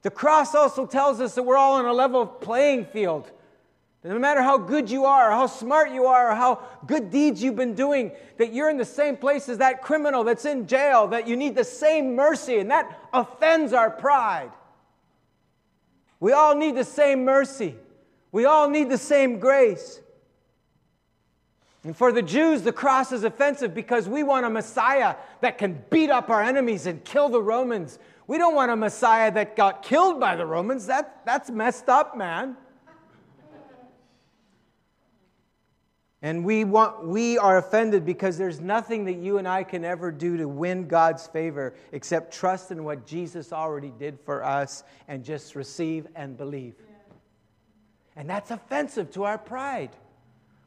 [0.00, 3.30] The cross also tells us that we're all on a level playing field.
[4.02, 7.56] No matter how good you are, how smart you are, or how good deeds you've
[7.56, 11.28] been doing, that you're in the same place as that criminal that's in jail, that
[11.28, 14.52] you need the same mercy, and that offends our pride.
[16.18, 17.74] We all need the same mercy.
[18.32, 20.00] We all need the same grace.
[21.84, 25.82] And for the Jews, the cross is offensive because we want a Messiah that can
[25.90, 27.98] beat up our enemies and kill the Romans.
[28.28, 30.86] We don't want a Messiah that got killed by the Romans.
[30.86, 32.56] That, that's messed up, man.
[36.24, 40.12] And we, want, we are offended because there's nothing that you and I can ever
[40.12, 45.24] do to win God's favor except trust in what Jesus already did for us and
[45.24, 46.76] just receive and believe.
[48.14, 49.90] And that's offensive to our pride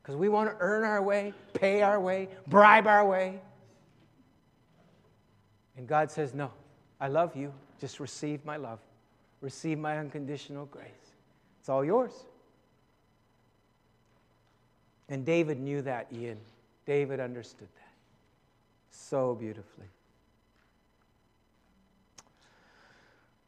[0.06, 3.42] because we want to earn our way, pay our way, bribe our way.
[5.78, 6.52] And God says, No,
[7.02, 7.52] I love you.
[7.82, 8.78] Just receive my love,
[9.42, 10.86] receive my unconditional grace.
[11.60, 12.12] It's all yours.
[15.10, 16.38] And David knew that, Ian.
[16.86, 17.94] David understood that
[18.92, 19.88] so beautifully.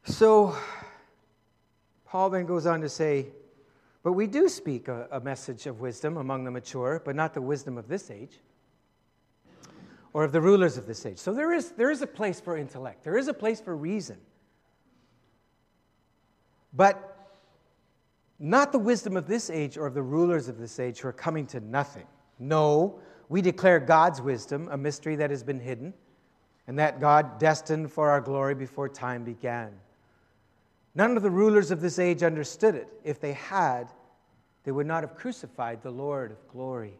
[0.04, 0.56] So,
[2.06, 3.26] Paul then goes on to say,
[4.02, 7.42] But we do speak a, a, message of wisdom among the mature, but not the
[7.42, 8.38] wisdom of this age
[10.12, 11.18] or of the rulers of this age.
[11.18, 14.18] So there is, there is a place for intellect, there is a place for reason.
[16.72, 17.18] But
[18.38, 21.12] not the wisdom of this age or of the rulers of this age who are
[21.12, 22.06] coming to nothing.
[22.38, 25.92] No, we declare God's wisdom, a mystery that has been hidden,
[26.66, 29.72] and that God destined for our glory before time began.
[30.98, 32.88] None of the rulers of this age understood it.
[33.04, 33.84] If they had,
[34.64, 36.94] they would not have crucified the Lord of glory.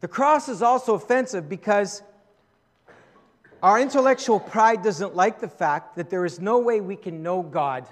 [0.00, 2.02] The cross is also offensive because
[3.62, 7.42] our intellectual pride doesn't like the fact that there is no way we can know
[7.42, 7.86] God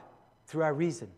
[0.46, 1.08] through our reason.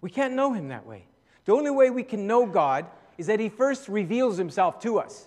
[0.00, 1.06] We can't know him that way.
[1.44, 5.26] The only way we can know God is that he first reveals himself to us.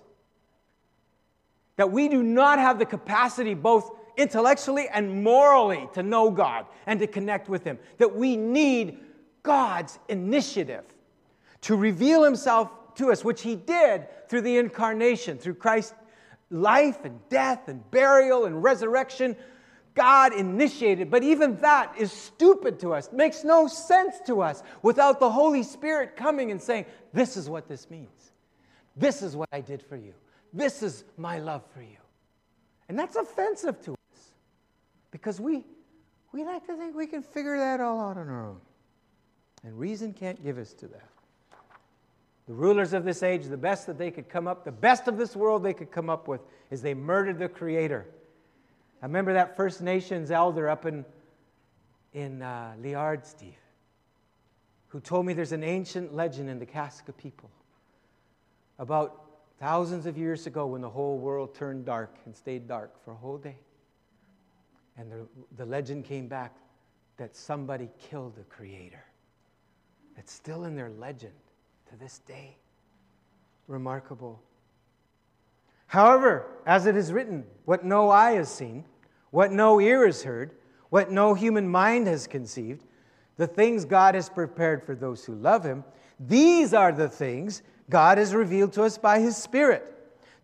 [1.75, 3.91] That we do not have the capacity, both
[4.21, 7.79] intellectually and morally, to know God and to connect with him.
[7.97, 8.99] That we need
[9.43, 10.83] God's initiative
[11.61, 15.93] to reveal himself to us, which he did through the incarnation, through Christ's
[16.49, 19.35] life and death and burial and resurrection
[19.93, 25.19] God initiated, but even that is stupid to us, makes no sense to us without
[25.19, 28.31] the Holy Spirit coming and saying, This is what this means.
[28.95, 30.13] This is what I did for you.
[30.53, 31.97] This is my love for you.
[32.87, 33.97] And that's offensive to us
[35.11, 35.63] because we,
[36.31, 38.61] we like to think we can figure that all out on our own.
[39.63, 41.09] And reason can't give us to that.
[42.47, 45.17] The rulers of this age, the best that they could come up, the best of
[45.17, 48.05] this world they could come up with, is they murdered the Creator.
[49.01, 51.05] I remember that First Nations elder up in,
[52.13, 53.53] in uh, Liard, Steve,
[54.87, 57.49] who told me there's an ancient legend in the Kaska people
[58.79, 59.21] about
[59.59, 63.15] thousands of years ago when the whole world turned dark and stayed dark for a
[63.15, 63.57] whole day.
[65.01, 66.55] And the, the legend came back
[67.17, 69.03] that somebody killed the Creator.
[70.15, 71.33] It's still in their legend
[71.89, 72.55] to this day.
[73.67, 74.43] Remarkable.
[75.87, 78.85] However, as it is written, what no eye has seen,
[79.31, 80.51] what no ear has heard,
[80.91, 82.85] what no human mind has conceived,
[83.37, 85.83] the things God has prepared for those who love Him,
[86.19, 89.83] these are the things God has revealed to us by His Spirit.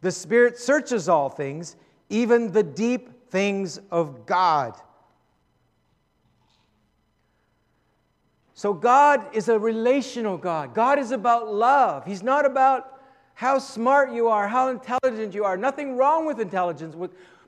[0.01, 1.75] The Spirit searches all things,
[2.09, 4.75] even the deep things of God.
[8.53, 10.73] So, God is a relational God.
[10.73, 12.05] God is about love.
[12.05, 12.99] He's not about
[13.35, 15.55] how smart you are, how intelligent you are.
[15.55, 16.95] Nothing wrong with intelligence,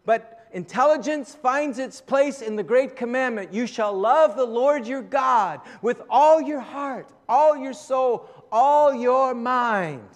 [0.06, 5.02] but intelligence finds its place in the great commandment you shall love the Lord your
[5.02, 10.08] God with all your heart, all your soul, all your mind,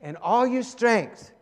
[0.00, 1.32] and all your strength.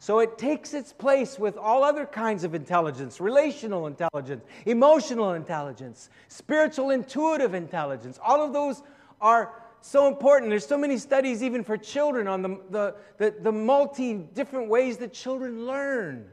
[0.00, 6.08] So it takes its place with all other kinds of intelligence relational intelligence, emotional intelligence,
[6.28, 8.18] spiritual intuitive intelligence.
[8.24, 8.82] All of those
[9.20, 10.48] are so important.
[10.48, 14.96] There's so many studies, even for children, on the, the, the, the multi different ways
[14.96, 16.26] that children learn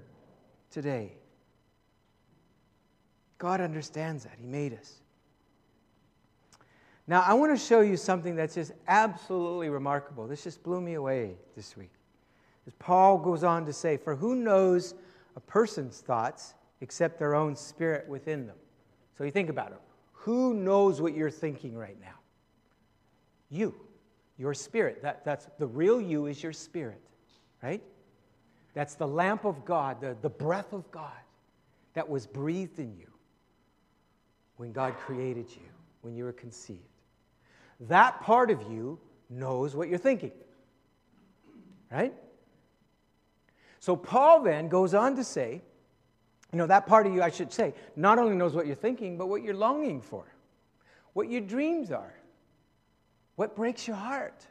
[0.72, 1.12] today.
[3.38, 4.36] God understands that.
[4.40, 4.94] He made us.
[7.06, 10.26] Now, I want to show you something that's just absolutely remarkable.
[10.26, 11.92] This just blew me away this week.
[12.68, 14.94] As Paul goes on to say, For who knows
[15.36, 18.58] a person's thoughts except their own spirit within them?
[19.18, 19.80] So you think about it.
[20.12, 22.08] Who knows what you're thinking right now?
[23.50, 23.74] You,
[24.38, 25.02] your spirit.
[25.02, 27.02] That, that's the real you is your spirit,
[27.64, 27.82] right?
[28.74, 31.12] That's the lamp of God, the, the breath of God
[31.94, 33.08] that was breathed in you
[34.58, 35.66] when God created you,
[36.02, 36.82] when you were conceived.
[37.80, 39.00] that part of you
[39.30, 40.32] knows what you're thinking.
[41.92, 42.14] Right?
[43.80, 45.62] So Paul then goes on to say,
[46.52, 49.18] you know, that part of you, I should say, not only knows what you're thinking,
[49.18, 50.26] but what you're longing for,
[51.14, 52.14] what your dreams are,
[53.36, 54.46] what breaks your heart.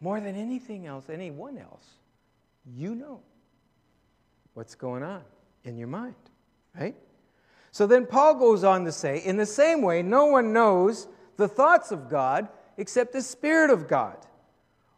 [0.00, 1.86] More than anything else, anyone else,
[2.64, 3.20] you know
[4.54, 5.22] what's going on
[5.64, 6.14] in your mind,
[6.78, 6.94] right?
[7.72, 11.48] So then Paul goes on to say, in the same way, no one knows the
[11.48, 14.16] thoughts of God except the Spirit of God.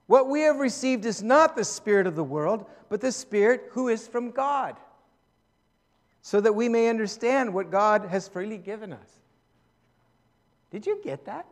[0.09, 3.89] What we have received is not the Spirit of the world, but the Spirit who
[3.89, 4.75] is from God,
[6.23, 9.11] so that we may understand what God has freely given us.
[10.71, 11.47] Did you get that?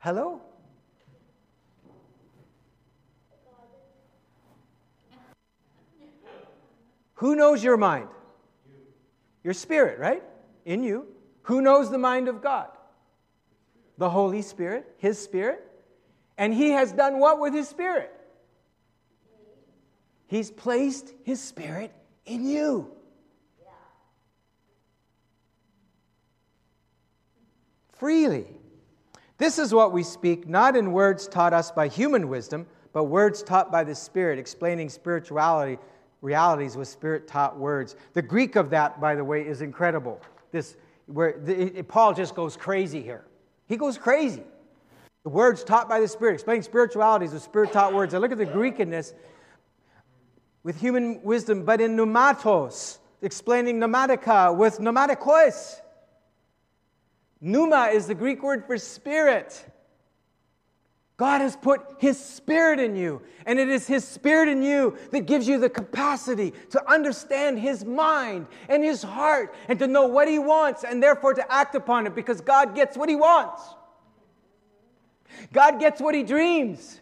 [0.00, 0.42] Hello?
[7.14, 8.08] Who knows your mind?
[9.44, 10.24] Your spirit, right?
[10.64, 11.06] In you.
[11.42, 12.68] Who knows the mind of God?
[13.96, 15.63] The Holy Spirit, His Spirit.
[16.36, 18.12] And He has done what with His Spirit?
[20.26, 21.92] He's placed His Spirit
[22.26, 22.90] in you.
[27.92, 28.46] Freely.
[29.38, 33.42] This is what we speak, not in words taught us by human wisdom, but words
[33.42, 35.78] taught by the Spirit, explaining spirituality
[36.24, 37.96] realities with spirit taught words.
[38.14, 40.20] The Greek of that, by the way, is incredible.
[40.52, 40.76] This,
[41.06, 43.26] where the, Paul just goes crazy here.
[43.66, 44.42] He goes crazy.
[45.24, 48.12] The words taught by the Spirit, explaining spiritualities with spirit taught words.
[48.14, 49.14] I look at the Greek in this
[50.62, 55.80] with human wisdom, but in pneumatos, explaining pneumatica with pneumatikos.
[57.40, 59.66] Pneuma is the Greek word for spirit.
[61.16, 65.26] God has put His Spirit in you, and it is His Spirit in you that
[65.26, 70.26] gives you the capacity to understand His mind and His heart and to know what
[70.26, 73.62] He wants and therefore to act upon it because God gets what He wants.
[75.52, 77.00] God gets what He dreams.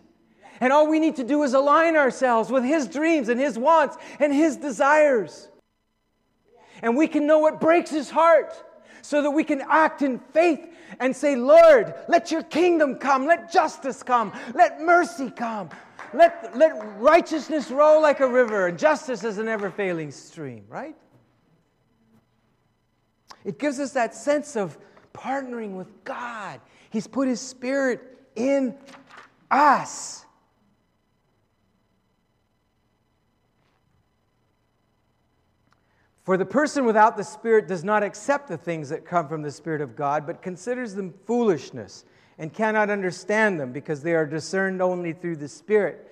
[0.61, 3.97] And all we need to do is align ourselves with His dreams and His wants
[4.21, 5.49] and His desires.
[6.83, 8.55] And we can know what breaks His heart
[9.03, 10.69] so that we can act in faith
[11.01, 15.71] and say, Lord, let your kingdom come, let justice come, let mercy come,
[16.15, 20.95] let, let righteousness roll like a river, and justice as an ever failing stream, right?
[23.45, 24.79] It gives us that sense of
[25.13, 26.61] partnering with God.
[26.91, 28.75] He's put His Spirit in
[29.51, 30.25] us.
[36.25, 39.51] For the person without the Spirit does not accept the things that come from the
[39.51, 42.05] Spirit of God, but considers them foolishness
[42.39, 46.11] and cannot understand them because they are discerned only through the Spirit.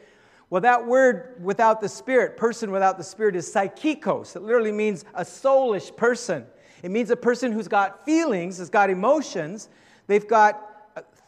[0.51, 4.35] Well, that word without the Spirit, person without the Spirit, is psychikos.
[4.35, 6.45] It literally means a soulish person.
[6.83, 9.69] It means a person who's got feelings, has got emotions,
[10.09, 10.70] they've got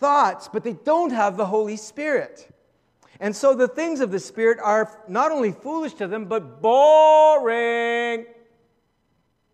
[0.02, 2.52] thoughts, but they don't have the Holy Spirit.
[3.20, 8.26] And so the things of the Spirit are not only foolish to them, but boring.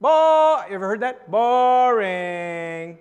[0.00, 1.30] Bo- you ever heard that?
[1.30, 2.96] Boring.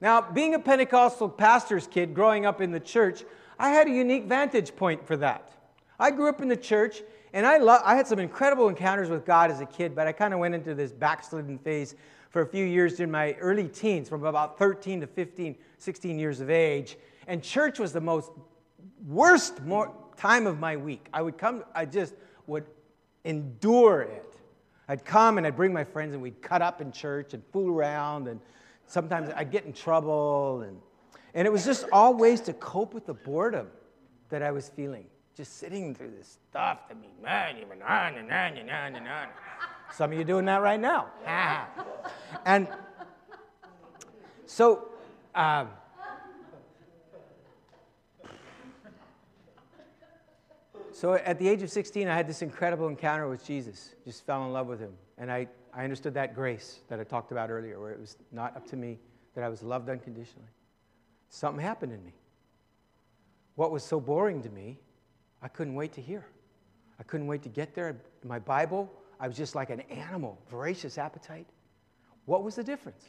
[0.00, 3.24] Now, being a Pentecostal pastor's kid growing up in the church,
[3.58, 5.52] I had a unique vantage point for that.
[5.98, 7.02] I grew up in the church,
[7.34, 10.12] and I, lo- I had some incredible encounters with God as a kid, but I
[10.12, 11.94] kind of went into this backslidden phase
[12.30, 16.40] for a few years in my early teens, from about 13 to 15, 16 years
[16.40, 16.96] of age.
[17.26, 18.30] And church was the most
[19.06, 21.08] worst more time of my week.
[21.12, 22.14] I would come, I just
[22.46, 22.66] would
[23.24, 24.36] endure it.
[24.88, 27.70] I'd come and I'd bring my friends and we'd cut up in church and fool
[27.70, 28.40] around and
[28.86, 30.76] sometimes I'd get in trouble and
[31.34, 33.68] and it was just all ways to cope with the boredom
[34.30, 35.06] that I was feeling.
[35.36, 36.80] Just sitting through this stuff.
[36.90, 37.10] I mean,
[39.92, 41.06] some of you doing that right now.
[42.44, 42.68] and
[44.46, 44.88] so
[45.34, 45.68] um,
[51.00, 53.94] So at the age of 16, I had this incredible encounter with Jesus.
[54.04, 54.92] Just fell in love with him.
[55.16, 58.54] And I, I understood that grace that I talked about earlier, where it was not
[58.54, 58.98] up to me,
[59.34, 60.50] that I was loved unconditionally.
[61.30, 62.12] Something happened in me.
[63.54, 64.78] What was so boring to me,
[65.40, 66.26] I couldn't wait to hear.
[66.98, 67.96] I couldn't wait to get there.
[68.22, 71.46] My Bible, I was just like an animal, voracious appetite.
[72.26, 73.08] What was the difference?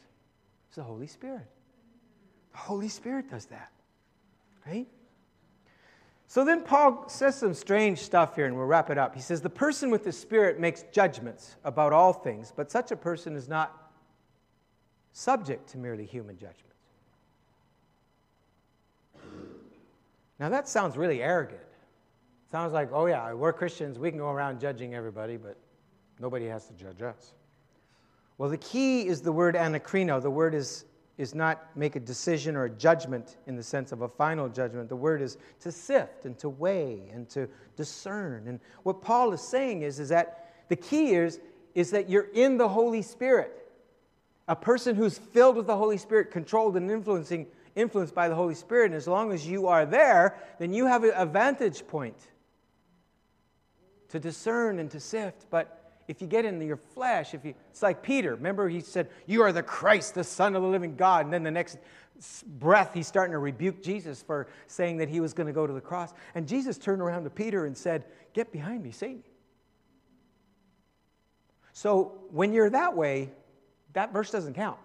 [0.68, 1.46] It's the Holy Spirit.
[2.52, 3.70] The Holy Spirit does that,
[4.66, 4.86] right?
[6.26, 9.14] So then Paul says some strange stuff here, and we'll wrap it up.
[9.14, 12.96] He says, The person with the Spirit makes judgments about all things, but such a
[12.96, 13.90] person is not
[15.12, 16.72] subject to merely human judgments.
[20.38, 21.60] Now that sounds really arrogant.
[22.50, 25.56] Sounds like, oh yeah, we're Christians, we can go around judging everybody, but
[26.18, 27.32] nobody has to judge us.
[28.38, 30.20] Well, the key is the word anakrino.
[30.20, 30.84] The word is
[31.18, 34.88] is not make a decision or a judgment in the sense of a final judgment.
[34.88, 38.48] The word is to sift and to weigh and to discern.
[38.48, 41.38] And what Paul is saying is, is that the key is,
[41.74, 43.52] is that you're in the Holy Spirit.
[44.48, 47.46] A person who's filled with the Holy Spirit, controlled and influencing,
[47.76, 51.04] influenced by the Holy Spirit, and as long as you are there, then you have
[51.04, 52.16] a vantage point
[54.08, 55.46] to discern and to sift.
[55.50, 58.34] But if you get into your flesh, if you, it's like Peter.
[58.34, 61.24] Remember, he said, You are the Christ, the Son of the living God.
[61.24, 61.78] And then the next
[62.58, 65.72] breath, he's starting to rebuke Jesus for saying that he was going to go to
[65.72, 66.12] the cross.
[66.34, 69.22] And Jesus turned around to Peter and said, Get behind me, Satan.
[71.72, 73.30] So when you're that way,
[73.92, 74.78] that verse doesn't count.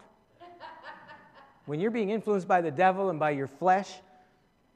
[1.65, 3.91] when you're being influenced by the devil and by your flesh,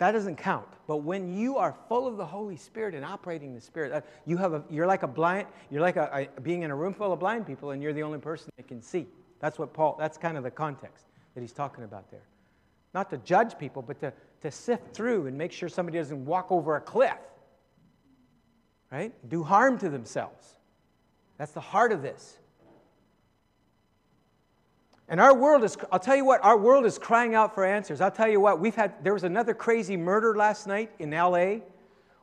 [0.01, 0.65] that doesn't count.
[0.87, 4.53] But when you are full of the Holy Spirit and operating the Spirit, you have
[4.53, 7.19] a, you're like a blind, you're like a, a, being in a room full of
[7.19, 9.05] blind people and you're the only person that can see.
[9.41, 12.23] That's what Paul, that's kind of the context that he's talking about there.
[12.95, 16.51] Not to judge people, but to, to sift through and make sure somebody doesn't walk
[16.51, 17.19] over a cliff,
[18.91, 19.13] right?
[19.29, 20.55] Do harm to themselves.
[21.37, 22.39] That's the heart of this.
[25.11, 27.99] And our world is, I'll tell you what, our world is crying out for answers.
[27.99, 31.57] I'll tell you what, we've had, there was another crazy murder last night in LA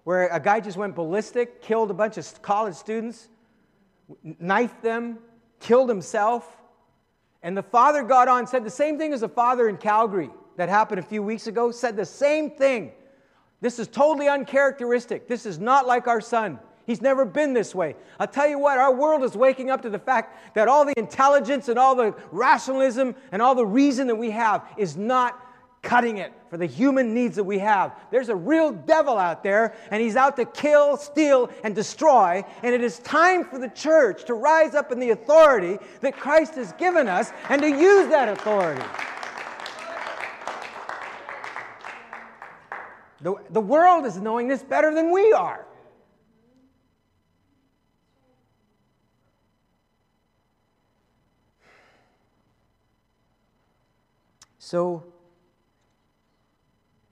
[0.04, 3.28] where a guy just went ballistic, killed a bunch of college students,
[4.40, 5.18] knifed them,
[5.60, 6.56] killed himself.
[7.42, 10.70] And the father got on, said the same thing as the father in Calgary that
[10.70, 12.92] happened a few weeks ago, said the same thing.
[13.60, 15.28] This is totally uncharacteristic.
[15.28, 16.58] This is not like our son.
[16.88, 17.96] He's never been this way.
[18.18, 20.94] I'll tell you what, our world is waking up to the fact that all the
[20.96, 25.38] intelligence and all the rationalism and all the reason that we have is not
[25.82, 27.94] cutting it for the human needs that we have.
[28.10, 32.42] There's a real devil out there, and he's out to kill, steal, and destroy.
[32.62, 36.54] And it is time for the church to rise up in the authority that Christ
[36.54, 38.82] has given us and to use that authority.
[43.20, 45.66] The, the world is knowing this better than we are.
[54.68, 55.02] So,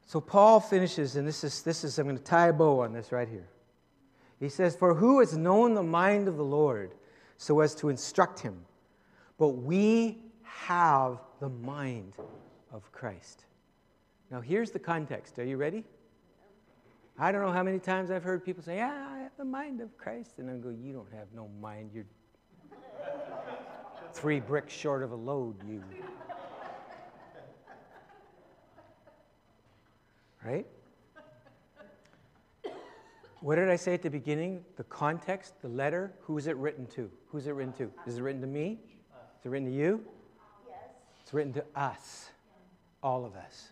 [0.04, 2.92] so Paul finishes, and this is, this is, I'm going to tie a bow on
[2.92, 3.48] this right here.
[4.38, 6.92] He says, For who has known the mind of the Lord
[7.38, 8.60] so as to instruct him?
[9.38, 12.12] But we have the mind
[12.74, 13.46] of Christ.
[14.30, 15.38] Now, here's the context.
[15.38, 15.82] Are you ready?
[17.18, 19.80] I don't know how many times I've heard people say, Yeah, I have the mind
[19.80, 20.32] of Christ.
[20.36, 21.92] And I go, You don't have no mind.
[21.94, 22.04] You're
[24.12, 25.82] three bricks short of a load, you.
[30.46, 30.66] Right?
[33.40, 34.64] What did I say at the beginning?
[34.76, 37.10] The context, the letter, who is it written to?
[37.28, 37.90] Who's it written to?
[38.06, 38.78] Is it written to me?
[39.38, 40.04] Is it written to you?
[40.68, 40.78] Yes.
[41.22, 42.30] It's written to us,
[43.02, 43.70] all of us.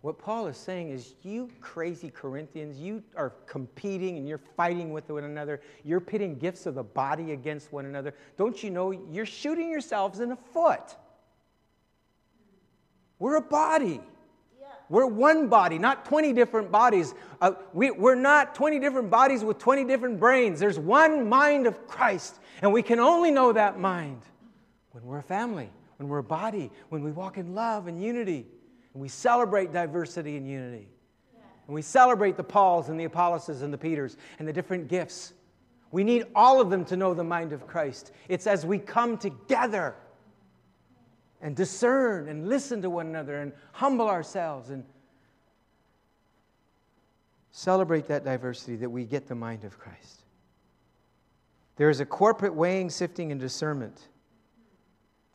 [0.00, 5.08] What Paul is saying is, you crazy Corinthians, you are competing and you're fighting with
[5.08, 5.62] one another.
[5.82, 8.14] You're pitting gifts of the body against one another.
[8.36, 10.94] Don't you know you're shooting yourselves in the foot?
[13.18, 14.02] We're a body.
[14.88, 17.14] We're one body, not 20 different bodies.
[17.40, 20.60] Uh, we, we're not 20 different bodies with 20 different brains.
[20.60, 24.22] There's one mind of Christ, and we can only know that mind
[24.90, 28.46] when we're a family, when we're a body, when we walk in love and unity,
[28.92, 30.88] and we celebrate diversity and unity.
[31.66, 35.32] And we celebrate the Pauls and the Apollos and the Peters and the different gifts.
[35.90, 38.12] We need all of them to know the mind of Christ.
[38.28, 39.94] It's as we come together
[41.44, 44.82] and discern and listen to one another and humble ourselves and
[47.50, 50.22] celebrate that diversity that we get the mind of Christ.
[51.76, 54.08] There is a corporate weighing, sifting, and discernment.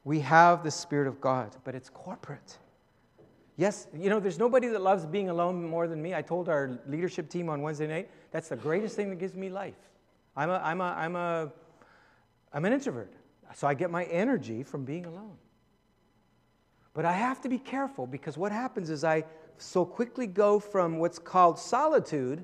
[0.04, 2.58] We have the Spirit of God, but it's corporate.
[3.56, 6.16] Yes, you know, there's nobody that loves being alone more than me.
[6.16, 9.50] I told our leadership team on Wednesday night, that's the greatest thing that gives me
[9.50, 9.78] life.
[10.36, 11.52] I'm, a, I'm, a, I'm, a,
[12.52, 13.14] I'm an introvert,
[13.54, 15.38] so I get my energy from being alone.
[16.94, 19.24] But I have to be careful because what happens is I
[19.58, 22.44] so quickly go from what's called solitude,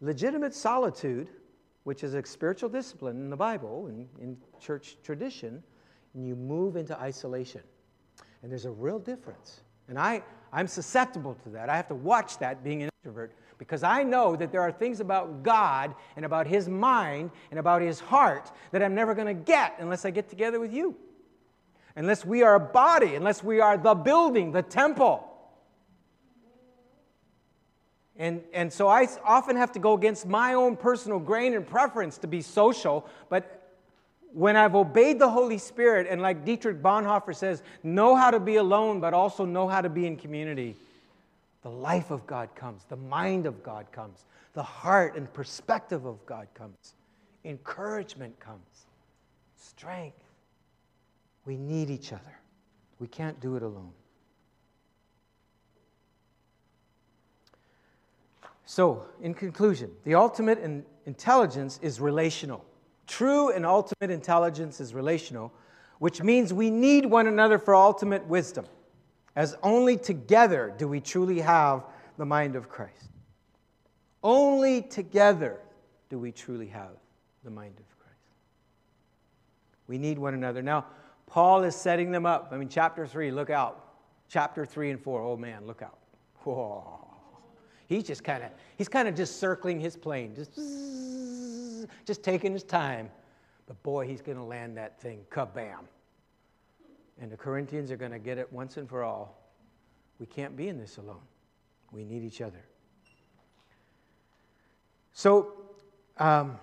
[0.00, 1.28] legitimate solitude,
[1.84, 5.62] which is a spiritual discipline in the Bible and in church tradition,
[6.14, 7.62] and you move into isolation.
[8.42, 9.60] And there's a real difference.
[9.88, 10.22] And I,
[10.52, 11.68] I'm susceptible to that.
[11.68, 15.00] I have to watch that being an introvert because I know that there are things
[15.00, 19.34] about God and about His mind and about His heart that I'm never going to
[19.34, 20.96] get unless I get together with you
[21.96, 25.28] unless we are a body, unless we are the building, the temple.
[28.16, 32.18] And, and so I often have to go against my own personal grain and preference
[32.18, 33.58] to be social, but
[34.32, 38.56] when I've obeyed the Holy Spirit, and like Dietrich Bonhoeffer says, know how to be
[38.56, 40.76] alone, but also know how to be in community,
[41.62, 44.24] the life of God comes, the mind of God comes,
[44.54, 46.94] the heart and perspective of God comes,
[47.44, 48.86] encouragement comes,
[49.56, 50.16] strength.
[51.44, 52.38] We need each other.
[52.98, 53.92] We can't do it alone.
[58.64, 62.64] So, in conclusion, the ultimate in intelligence is relational.
[63.06, 65.52] True and ultimate intelligence is relational,
[65.98, 68.64] which means we need one another for ultimate wisdom,
[69.36, 71.84] as only together do we truly have
[72.16, 73.10] the mind of Christ.
[74.22, 75.60] Only together
[76.08, 76.92] do we truly have
[77.44, 78.16] the mind of Christ.
[79.88, 80.62] We need one another.
[80.62, 80.86] Now,
[81.26, 82.48] Paul is setting them up.
[82.52, 83.94] I mean, chapter 3, look out.
[84.28, 85.98] Chapter 3 and 4, oh man, look out.
[86.44, 87.06] Whoa.
[87.86, 90.54] He's just kind of, he's kind of just circling his plane, just,
[92.06, 93.10] just taking his time.
[93.66, 95.84] But boy, he's going to land that thing, kabam.
[97.20, 99.38] And the Corinthians are going to get it once and for all.
[100.18, 101.20] We can't be in this alone.
[101.90, 102.64] We need each other.
[105.12, 105.52] So,
[106.18, 106.58] um,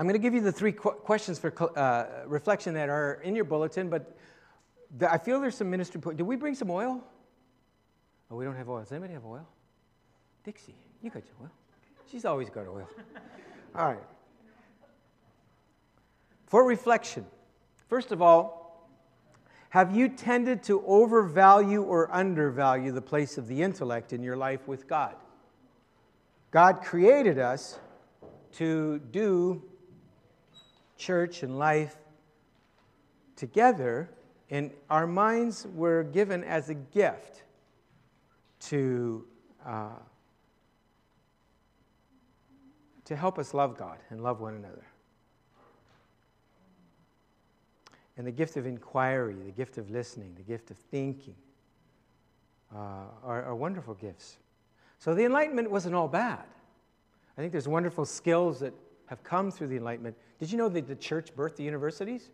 [0.00, 3.36] I'm going to give you the three qu- questions for uh, reflection that are in
[3.36, 4.16] your bulletin, but
[4.96, 6.00] the, I feel there's some ministry.
[6.00, 7.04] Po- Did we bring some oil?
[8.30, 8.80] Oh, we don't have oil.
[8.80, 9.46] Does anybody have oil?
[10.42, 11.50] Dixie, you got oil.
[12.10, 12.88] She's always got oil.
[13.74, 14.02] All right.
[16.46, 17.26] For reflection,
[17.86, 18.88] first of all,
[19.68, 24.66] have you tended to overvalue or undervalue the place of the intellect in your life
[24.66, 25.14] with God?
[26.50, 27.78] God created us
[28.52, 29.62] to do
[31.00, 31.96] church and life
[33.34, 34.10] together,
[34.50, 37.42] and our minds were given as a gift
[38.60, 39.24] to,
[39.64, 39.88] uh,
[43.06, 44.84] to help us love God and love one another.
[48.18, 51.34] And the gift of inquiry, the gift of listening, the gift of thinking
[52.74, 54.36] uh, are, are wonderful gifts.
[54.98, 56.44] So the Enlightenment wasn't all bad.
[57.38, 58.74] I think there's wonderful skills that
[59.10, 60.16] have come through the Enlightenment.
[60.38, 62.30] Did you know that the church birthed the universities?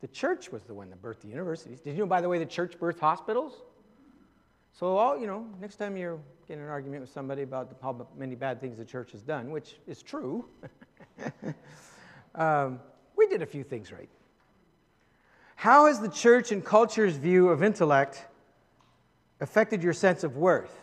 [0.00, 1.80] The church was the one that birthed the universities.
[1.80, 3.54] Did you know, by the way, the church birthed hospitals?
[4.72, 8.06] So, all, you know, next time you're getting an argument with somebody about the, how
[8.16, 10.44] many bad things the church has done, which is true,
[12.36, 12.78] um,
[13.16, 14.08] we did a few things right.
[15.56, 18.24] How has the church and culture's view of intellect
[19.40, 20.80] affected your sense of worth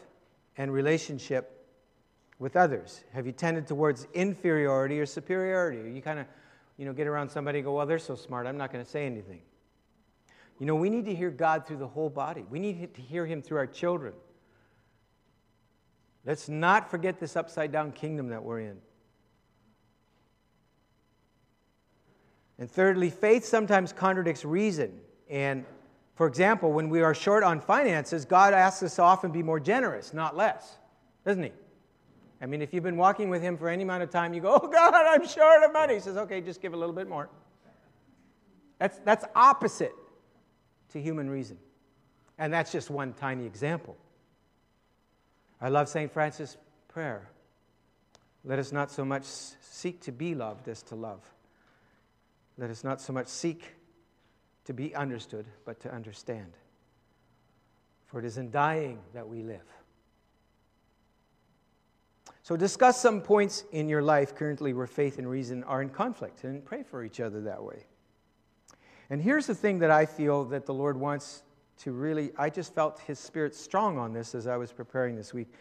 [0.57, 1.58] and relationship
[2.39, 3.03] with others?
[3.13, 5.79] Have you tended towards inferiority or superiority?
[5.79, 6.25] Or you kind of,
[6.77, 8.89] you know, get around somebody and go, well, they're so smart, I'm not going to
[8.89, 9.41] say anything.
[10.59, 12.43] You know, we need to hear God through the whole body.
[12.49, 14.13] We need to hear Him through our children.
[16.25, 18.77] Let's not forget this upside down kingdom that we're in.
[22.57, 24.99] And thirdly, faith sometimes contradicts reason.
[25.29, 25.63] And
[26.15, 29.61] for example, when we are short on finances, God asks us to often be more
[29.61, 30.77] generous, not less,
[31.25, 31.51] doesn't He?
[32.41, 34.59] I mean, if you've been walking with him for any amount of time, you go,
[34.61, 35.95] Oh God, I'm short of money.
[35.95, 37.29] He says, Okay, just give a little bit more.
[38.79, 39.93] That's, that's opposite
[40.93, 41.57] to human reason.
[42.37, 43.97] And that's just one tiny example.
[45.61, 46.11] I love St.
[46.11, 46.55] Francis'
[46.87, 47.29] prayer.
[48.45, 51.21] Let us not so much seek to be loved as to love.
[52.57, 53.75] Let us not so much seek
[54.65, 56.53] to be understood, but to understand.
[58.05, 59.65] For it is in dying that we live.
[62.49, 66.45] So, discuss some points in your life currently where faith and reason are in conflict
[66.45, 67.85] and pray for each other that way.
[69.11, 71.43] And here's the thing that I feel that the Lord wants
[71.83, 75.31] to really, I just felt His Spirit strong on this as I was preparing this
[75.31, 75.53] week,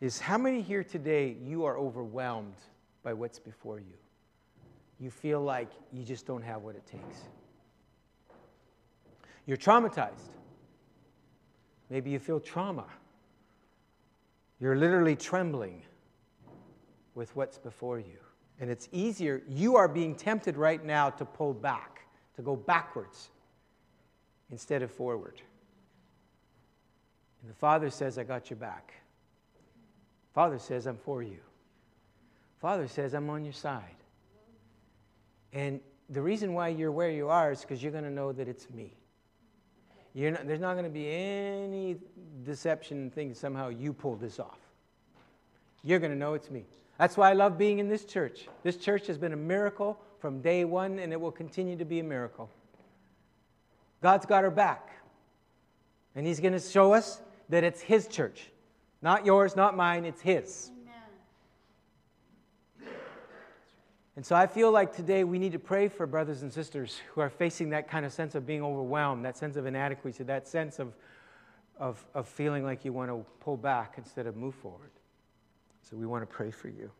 [0.00, 2.58] is how many here today you are overwhelmed
[3.02, 3.96] by what's before you?
[5.00, 7.22] You feel like you just don't have what it takes.
[9.46, 10.30] You're traumatized.
[11.90, 12.86] Maybe you feel trauma.
[14.60, 15.82] You're literally trembling
[17.16, 18.18] with what's before you.
[18.60, 19.42] And it's easier.
[19.48, 22.02] You are being tempted right now to pull back,
[22.36, 23.30] to go backwards
[24.52, 25.42] instead of forward.
[27.42, 28.94] And the Father says, I got your back.
[30.32, 31.38] Father says, I'm for you.
[32.60, 33.96] Father says, I'm on your side.
[35.52, 38.46] And the reason why you're where you are is because you're going to know that
[38.46, 38.92] it's me.
[40.14, 41.96] Not, there's not going to be any
[42.44, 44.58] deception and think somehow you pulled this off.
[45.82, 46.64] You're going to know it's me.
[46.98, 48.48] That's why I love being in this church.
[48.62, 52.00] This church has been a miracle from day one, and it will continue to be
[52.00, 52.50] a miracle.
[54.02, 54.90] God's got our back.
[56.14, 58.50] And He's going to show us that it's His church.
[59.02, 60.70] Not yours, not mine, it's His.
[64.16, 67.20] And so I feel like today we need to pray for brothers and sisters who
[67.20, 70.78] are facing that kind of sense of being overwhelmed, that sense of inadequacy, that sense
[70.78, 70.94] of,
[71.78, 74.90] of, of feeling like you want to pull back instead of move forward.
[75.88, 76.90] So we want to pray for you.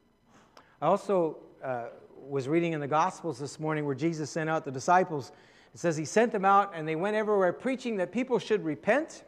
[0.81, 4.71] I also uh, was reading in the Gospels this morning where Jesus sent out the
[4.71, 5.33] disciples.
[5.75, 9.25] It says he sent them out and they went everywhere preaching that people should repent.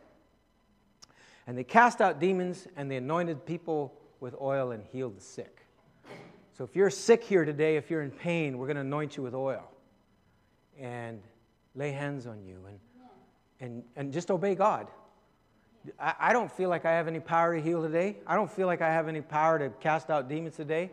[1.48, 5.62] And they cast out demons and they anointed people with oil and healed the sick.
[6.56, 9.24] So if you're sick here today, if you're in pain, we're going to anoint you
[9.24, 9.68] with oil
[10.78, 11.20] and
[11.74, 12.78] lay hands on you and,
[13.58, 14.86] and, and just obey God.
[15.98, 18.16] I, don't feel like I have any power to heal today.
[18.26, 20.90] I don't feel like I have any power to cast out demons today.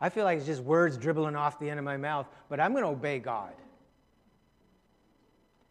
[0.00, 2.72] I feel like it's just words dribbling off the end of my mouth, but I'm
[2.72, 3.52] going to obey God.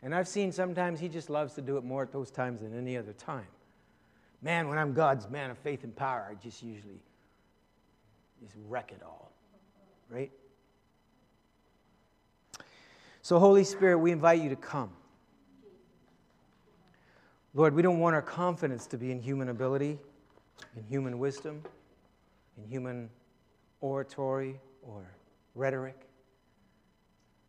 [0.01, 2.77] And I've seen sometimes He just loves to do it more at those times than
[2.77, 3.47] any other time.
[4.41, 6.99] Man, when I'm God's man of faith and power, I just usually
[8.41, 9.31] just wreck it all,
[10.09, 10.31] right?
[13.21, 14.89] So, Holy Spirit, we invite you to come.
[17.55, 19.99] Lord, we don't want our confidence to be in human ability,
[20.75, 21.61] in human wisdom,
[22.57, 23.09] in human
[23.79, 25.05] oratory or
[25.53, 26.07] rhetoric,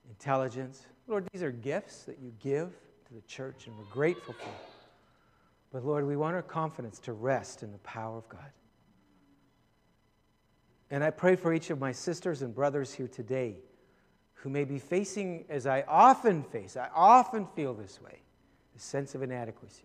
[0.09, 0.87] intelligence.
[1.07, 2.69] Lord, these are gifts that you give
[3.07, 4.51] to the church, and we're grateful for.
[5.73, 8.51] But Lord, we want our confidence to rest in the power of God.
[10.91, 13.57] And I pray for each of my sisters and brothers here today
[14.35, 18.21] who may be facing, as I often face, I often feel this way,
[18.77, 19.85] a sense of inadequacy.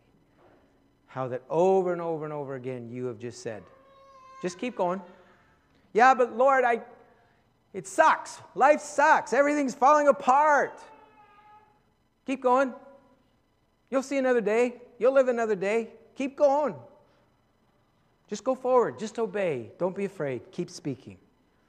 [1.09, 3.63] How that over and over and over again you have just said,
[4.41, 5.01] just keep going.
[5.93, 6.81] Yeah, but Lord, I
[7.73, 8.39] it sucks.
[8.55, 9.33] Life sucks.
[9.33, 10.79] Everything's falling apart.
[12.25, 12.73] Keep going.
[13.89, 14.75] You'll see another day.
[14.97, 15.89] You'll live another day.
[16.15, 16.75] Keep going.
[18.27, 18.99] Just go forward.
[18.99, 19.71] Just obey.
[19.77, 20.51] Don't be afraid.
[20.51, 21.17] Keep speaking.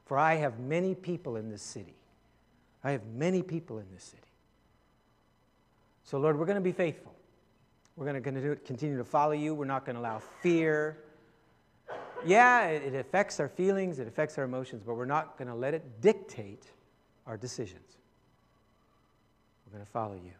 [0.06, 1.94] For I have many people in this city.
[2.82, 4.22] I have many people in this city.
[6.04, 7.14] So, Lord, we're going to be faithful.
[8.00, 9.54] We're going to continue to follow you.
[9.54, 10.96] We're not going to allow fear.
[12.24, 15.74] Yeah, it affects our feelings, it affects our emotions, but we're not going to let
[15.74, 16.64] it dictate
[17.26, 17.98] our decisions.
[19.66, 20.32] We're going to follow you.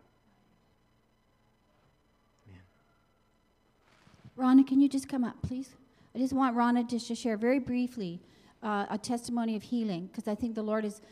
[4.38, 5.68] Rhonda, can you just come up, please?
[6.14, 8.22] I just want Rhonda just to share very briefly
[8.62, 11.02] uh, a testimony of healing because I think the Lord is,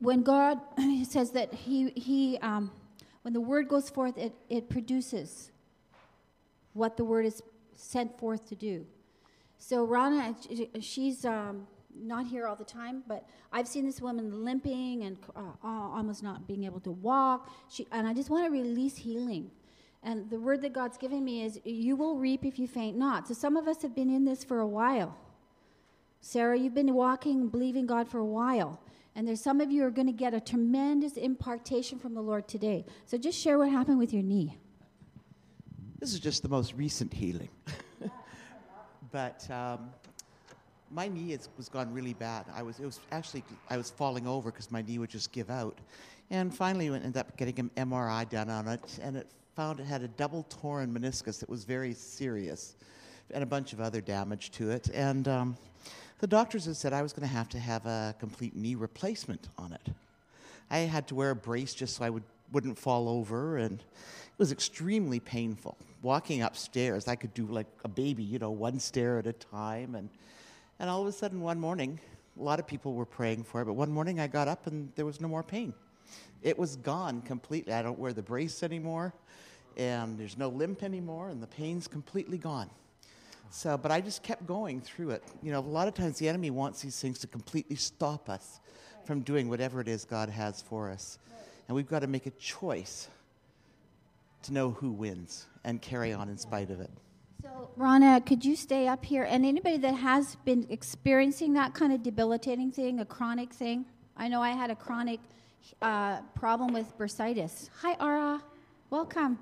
[0.00, 0.60] when God
[1.08, 2.70] says that He, he um,
[3.22, 5.52] when the word goes forth, it, it produces
[6.76, 7.42] what the word is
[7.74, 8.86] sent forth to do.
[9.58, 10.36] So Rana,
[10.80, 15.40] she's um, not here all the time, but I've seen this woman limping and uh,
[15.64, 17.50] almost not being able to walk.
[17.70, 19.50] She, and I just want to release healing.
[20.02, 23.26] And the word that God's given me is, you will reap if you faint not.
[23.26, 25.16] So some of us have been in this for a while.
[26.20, 28.80] Sarah, you've been walking, believing God for a while.
[29.14, 32.46] And there's some of you are going to get a tremendous impartation from the Lord
[32.46, 32.84] today.
[33.06, 34.58] So just share what happened with your knee.
[35.98, 37.48] This is just the most recent healing.
[39.12, 39.90] but um,
[40.90, 42.44] my knee is, was gone really bad.
[42.54, 45.48] I was, it was actually, I was falling over because my knee would just give
[45.48, 45.78] out.
[46.30, 49.86] And finally, we ended up getting an MRI done on it, and it found it
[49.86, 52.76] had a double torn meniscus that was very serious
[53.32, 54.88] and a bunch of other damage to it.
[54.92, 55.56] And um,
[56.18, 59.48] the doctors had said I was going to have to have a complete knee replacement
[59.56, 59.88] on it.
[60.70, 63.82] I had to wear a brace just so I would, wouldn't fall over, and
[64.38, 65.76] was extremely painful.
[66.02, 69.94] Walking upstairs, I could do like a baby, you know, one stair at a time.
[69.94, 70.10] And,
[70.78, 71.98] and all of a sudden, one morning,
[72.38, 74.92] a lot of people were praying for it, but one morning I got up and
[74.94, 75.72] there was no more pain.
[76.42, 77.72] It was gone completely.
[77.72, 79.14] I don't wear the brace anymore
[79.76, 82.70] and there's no limp anymore, and the pain's completely gone.
[83.50, 85.22] So, but I just kept going through it.
[85.42, 88.60] You know, a lot of times the enemy wants these things to completely stop us
[89.04, 91.18] from doing whatever it is God has for us.
[91.68, 93.08] And we've got to make a choice
[94.46, 96.90] to know who wins and carry on in spite of it.
[97.42, 99.24] So, Rana, could you stay up here?
[99.24, 103.86] And anybody that has been experiencing that kind of debilitating thing, a chronic thing,
[104.16, 105.20] I know I had a chronic
[105.82, 107.70] uh, problem with bursitis.
[107.82, 108.42] Hi, Ara.
[108.90, 109.38] Welcome.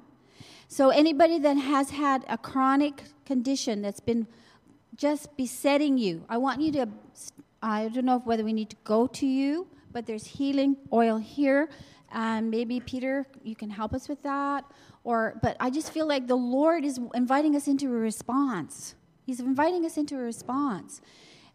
[0.69, 4.27] So, anybody that has had a chronic condition that's been
[4.97, 6.89] just besetting you, I want you to,
[7.63, 11.69] I don't know whether we need to go to you, but there's healing oil here.
[12.11, 14.65] And maybe, Peter, you can help us with that.
[15.05, 18.95] Or, but I just feel like the Lord is inviting us into a response.
[19.25, 21.01] He's inviting us into a response.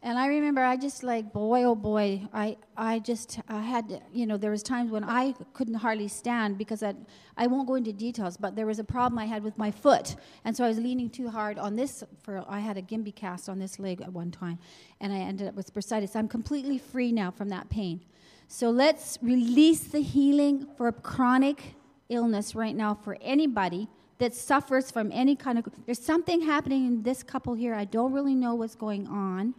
[0.01, 4.25] And I remember I just like, boy, oh boy, I, I just, I had, you
[4.25, 6.93] know, there was times when I couldn't hardly stand because I,
[7.35, 10.15] I won't go into details, but there was a problem I had with my foot.
[10.45, 13.49] And so I was leaning too hard on this, for I had a Gimby cast
[13.49, 14.57] on this leg at one time.
[15.01, 16.15] And I ended up with bursitis.
[16.15, 17.99] I'm completely free now from that pain.
[18.47, 21.75] So let's release the healing for chronic
[22.09, 23.87] illness right now for anybody
[24.17, 28.11] that suffers from any kind of there's something happening in this couple here i don't
[28.11, 29.53] really know what's going on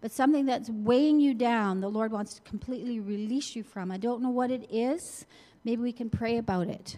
[0.00, 3.90] but something that's weighing you down, the Lord wants to completely release you from.
[3.90, 5.26] I don't know what it is.
[5.64, 6.96] Maybe we can pray about it.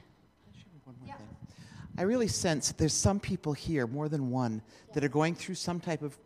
[1.04, 1.14] Yeah.
[1.98, 4.62] I really sense there's some people here, more than one,
[4.94, 6.16] that are going through some type of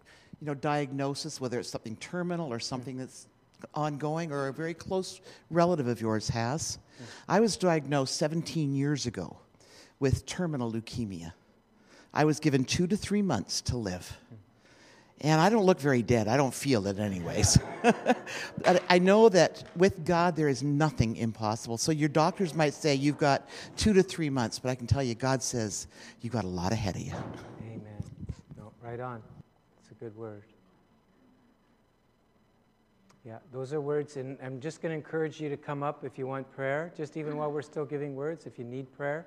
[0.41, 3.27] you know, diagnosis, whether it's something terminal or something that's
[3.74, 6.78] ongoing or a very close relative of yours has.
[7.28, 9.38] I was diagnosed 17 years ago
[9.98, 11.32] with terminal leukemia.
[12.12, 14.18] I was given two to three months to live.
[14.28, 14.34] Hmm.
[15.22, 16.28] And I don't look very dead.
[16.28, 17.59] I don't feel it, anyways.
[17.82, 21.78] but I know that with God, there is nothing impossible.
[21.78, 25.02] So your doctors might say you've got two to three months, but I can tell
[25.02, 25.86] you, God says
[26.20, 27.14] you've got a lot ahead of you.
[27.62, 28.04] Amen.
[28.59, 29.22] No, right on.
[29.80, 30.42] It's a good word.
[33.27, 36.16] Yeah, those are words, and I'm just going to encourage you to come up if
[36.16, 39.27] you want prayer, just even while we're still giving words, if you need prayer.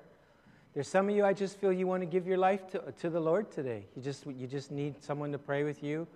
[0.72, 3.10] There's some of you I just feel you want to give your life to, to
[3.10, 3.84] the Lord today.
[3.94, 6.06] You just, you just need someone to pray with you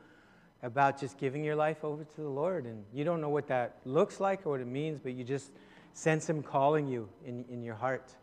[0.62, 2.64] about just giving your life over to the Lord.
[2.64, 5.50] And you don't know what that looks like or what it means, but you just
[5.92, 8.14] sense Him calling you in, in your heart.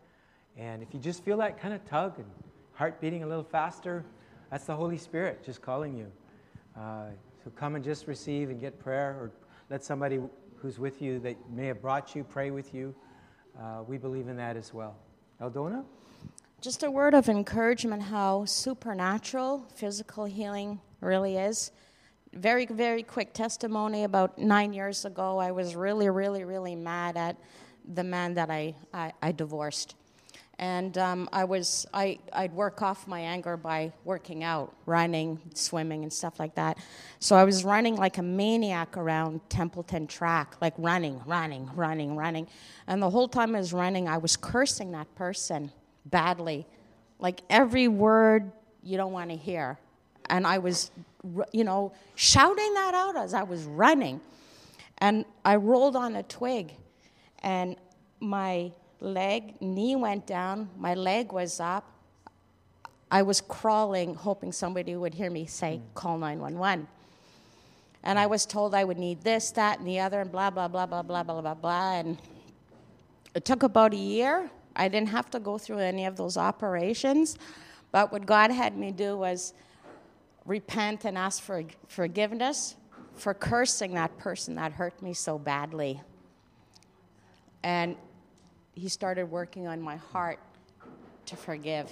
[0.56, 2.26] And if you just feel that kind of tug and
[2.72, 4.04] heart beating a little faster,
[4.50, 6.10] that's the Holy Spirit just calling you.
[6.76, 7.10] Uh,
[7.44, 9.30] so come and just receive and get prayer, or
[9.72, 10.20] let somebody
[10.56, 12.94] who's with you that may have brought you pray with you.
[13.58, 14.98] Uh, we believe in that as well.
[15.40, 15.82] Eldona?
[16.60, 21.72] Just a word of encouragement how supernatural physical healing really is.
[22.34, 27.38] Very, very quick testimony about nine years ago, I was really, really, really mad at
[27.94, 29.94] the man that I, I, I divorced.
[30.62, 36.04] And um, I was, I, I'd work off my anger by working out, running, swimming,
[36.04, 36.78] and stuff like that.
[37.18, 42.46] So I was running like a maniac around Templeton track, like running, running, running, running.
[42.86, 45.72] And the whole time I was running, I was cursing that person
[46.06, 46.64] badly,
[47.18, 48.52] like every word
[48.84, 49.80] you don't want to hear.
[50.26, 50.92] And I was,
[51.52, 54.20] you know, shouting that out as I was running.
[54.98, 56.72] And I rolled on a twig,
[57.42, 57.74] and
[58.20, 58.70] my
[59.02, 61.88] leg, knee went down, my leg was up.
[63.10, 65.82] I was crawling, hoping somebody would hear me say, hmm.
[65.94, 66.88] call 911.
[68.04, 70.66] And I was told I would need this, that, and the other, and blah, blah,
[70.66, 71.94] blah, blah, blah, blah, blah, blah.
[71.94, 72.18] And
[73.34, 77.36] it took about a year I didn't have to go through any of those operations.
[77.90, 79.52] But what God had me do was
[80.46, 82.76] repent and ask for forgiveness
[83.14, 86.00] for cursing that person that hurt me so badly.
[87.62, 87.96] And
[88.74, 90.38] He started working on my heart
[91.26, 91.90] to forgive.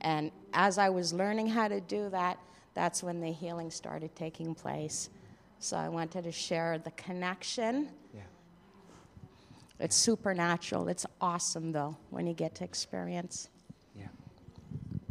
[0.00, 2.38] And as I was learning how to do that,
[2.74, 5.10] that's when the healing started taking place.
[5.58, 8.20] So I wanted to share the connection Yeah.
[9.80, 10.88] it's supernatural.
[10.88, 13.48] It's awesome, though, when you get to experience.
[13.96, 14.06] Yeah.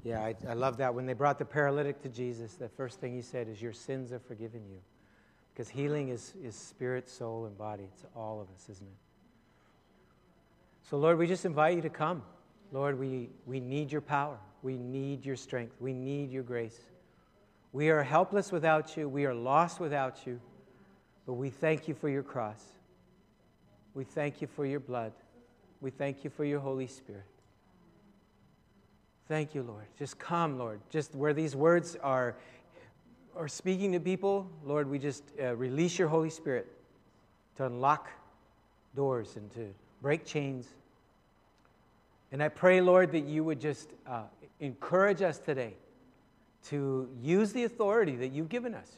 [0.04, 0.94] Yeah, I, I love that.
[0.96, 4.14] When they brought the paralytic to Jesus, the first thing he said is, Your sins
[4.14, 4.80] are forgiven you.
[5.54, 7.84] Because healing is, is spirit, soul, and body.
[7.94, 9.07] It's all of us, isn't it?
[10.90, 12.24] So, Lord, we just invite you to come.
[12.72, 14.38] Lord, we, we need your power.
[14.64, 15.76] We need your strength.
[15.82, 16.80] We need your grace.
[17.74, 19.10] We are helpless without you.
[19.10, 20.40] We are lost without you.
[21.26, 22.64] But we thank you for your cross.
[23.96, 25.12] We thank you for your blood.
[25.82, 27.26] We thank you for your Holy Spirit.
[29.28, 29.88] Thank you, Lord.
[30.00, 30.80] Just come, Lord.
[30.90, 32.38] Just where these words are,
[33.36, 36.66] are speaking to people, Lord, we just uh, release your Holy Spirit
[37.58, 38.08] to unlock
[38.96, 40.68] doors and to break chains.
[42.32, 44.24] And I pray, Lord, that you would just uh,
[44.60, 45.74] encourage us today
[46.70, 48.92] to use the authority that you've given us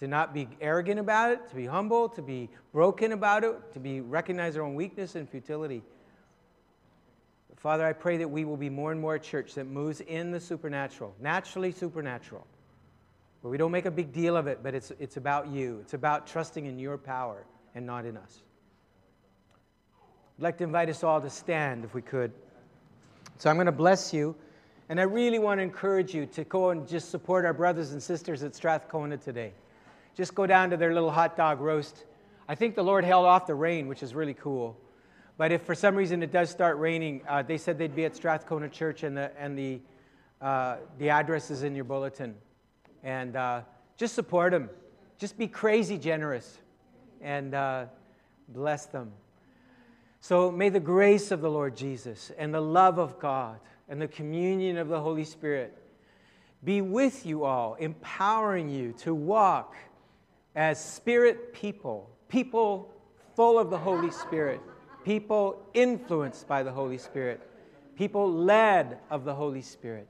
[0.00, 3.80] to not be arrogant about it, to be humble, to be broken about it, to
[3.80, 5.82] be recognize our own weakness and futility.
[7.56, 10.30] Father, I pray that we will be more and more a church that moves in
[10.30, 12.46] the supernatural, naturally supernatural,
[13.40, 15.78] where we don't make a big deal of it, but it's, it's about you.
[15.80, 18.42] It's about trusting in your power and not in us.
[20.38, 22.32] I'd like to invite us all to stand if we could.
[23.38, 24.34] So I'm going to bless you,
[24.88, 28.02] and I really want to encourage you to go and just support our brothers and
[28.02, 29.52] sisters at Strathcona today
[30.16, 32.04] just go down to their little hot dog roast.
[32.48, 34.76] I think the Lord held off the rain, which is really cool.
[35.36, 38.14] But if for some reason it does start raining, uh, they said they'd be at
[38.14, 39.80] Strathcona Church, and the, and the,
[40.40, 42.34] uh, the address is in your bulletin.
[43.02, 43.62] And uh,
[43.96, 44.70] just support them.
[45.18, 46.58] just be crazy generous
[47.20, 47.86] and uh,
[48.48, 49.10] bless them.
[50.24, 53.60] So may the grace of the Lord Jesus and the love of God
[53.90, 55.76] and the communion of the Holy Spirit
[56.64, 59.76] be with you all, empowering you to walk
[60.56, 62.90] as spirit people, people
[63.36, 64.62] full of the Holy Spirit,
[65.04, 67.46] people influenced by the Holy Spirit,
[67.94, 70.08] people led of the Holy Spirit,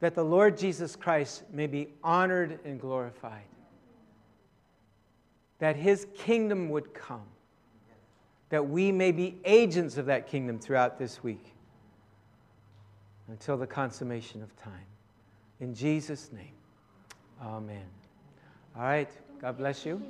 [0.00, 3.44] that the Lord Jesus Christ may be honored and glorified,
[5.58, 7.26] that his kingdom would come,
[8.50, 11.52] that we may be agents of that kingdom throughout this week
[13.28, 14.72] until the consummation of time.
[15.60, 16.54] In Jesus' name,
[17.42, 17.86] amen.
[18.76, 20.02] All right, God bless you.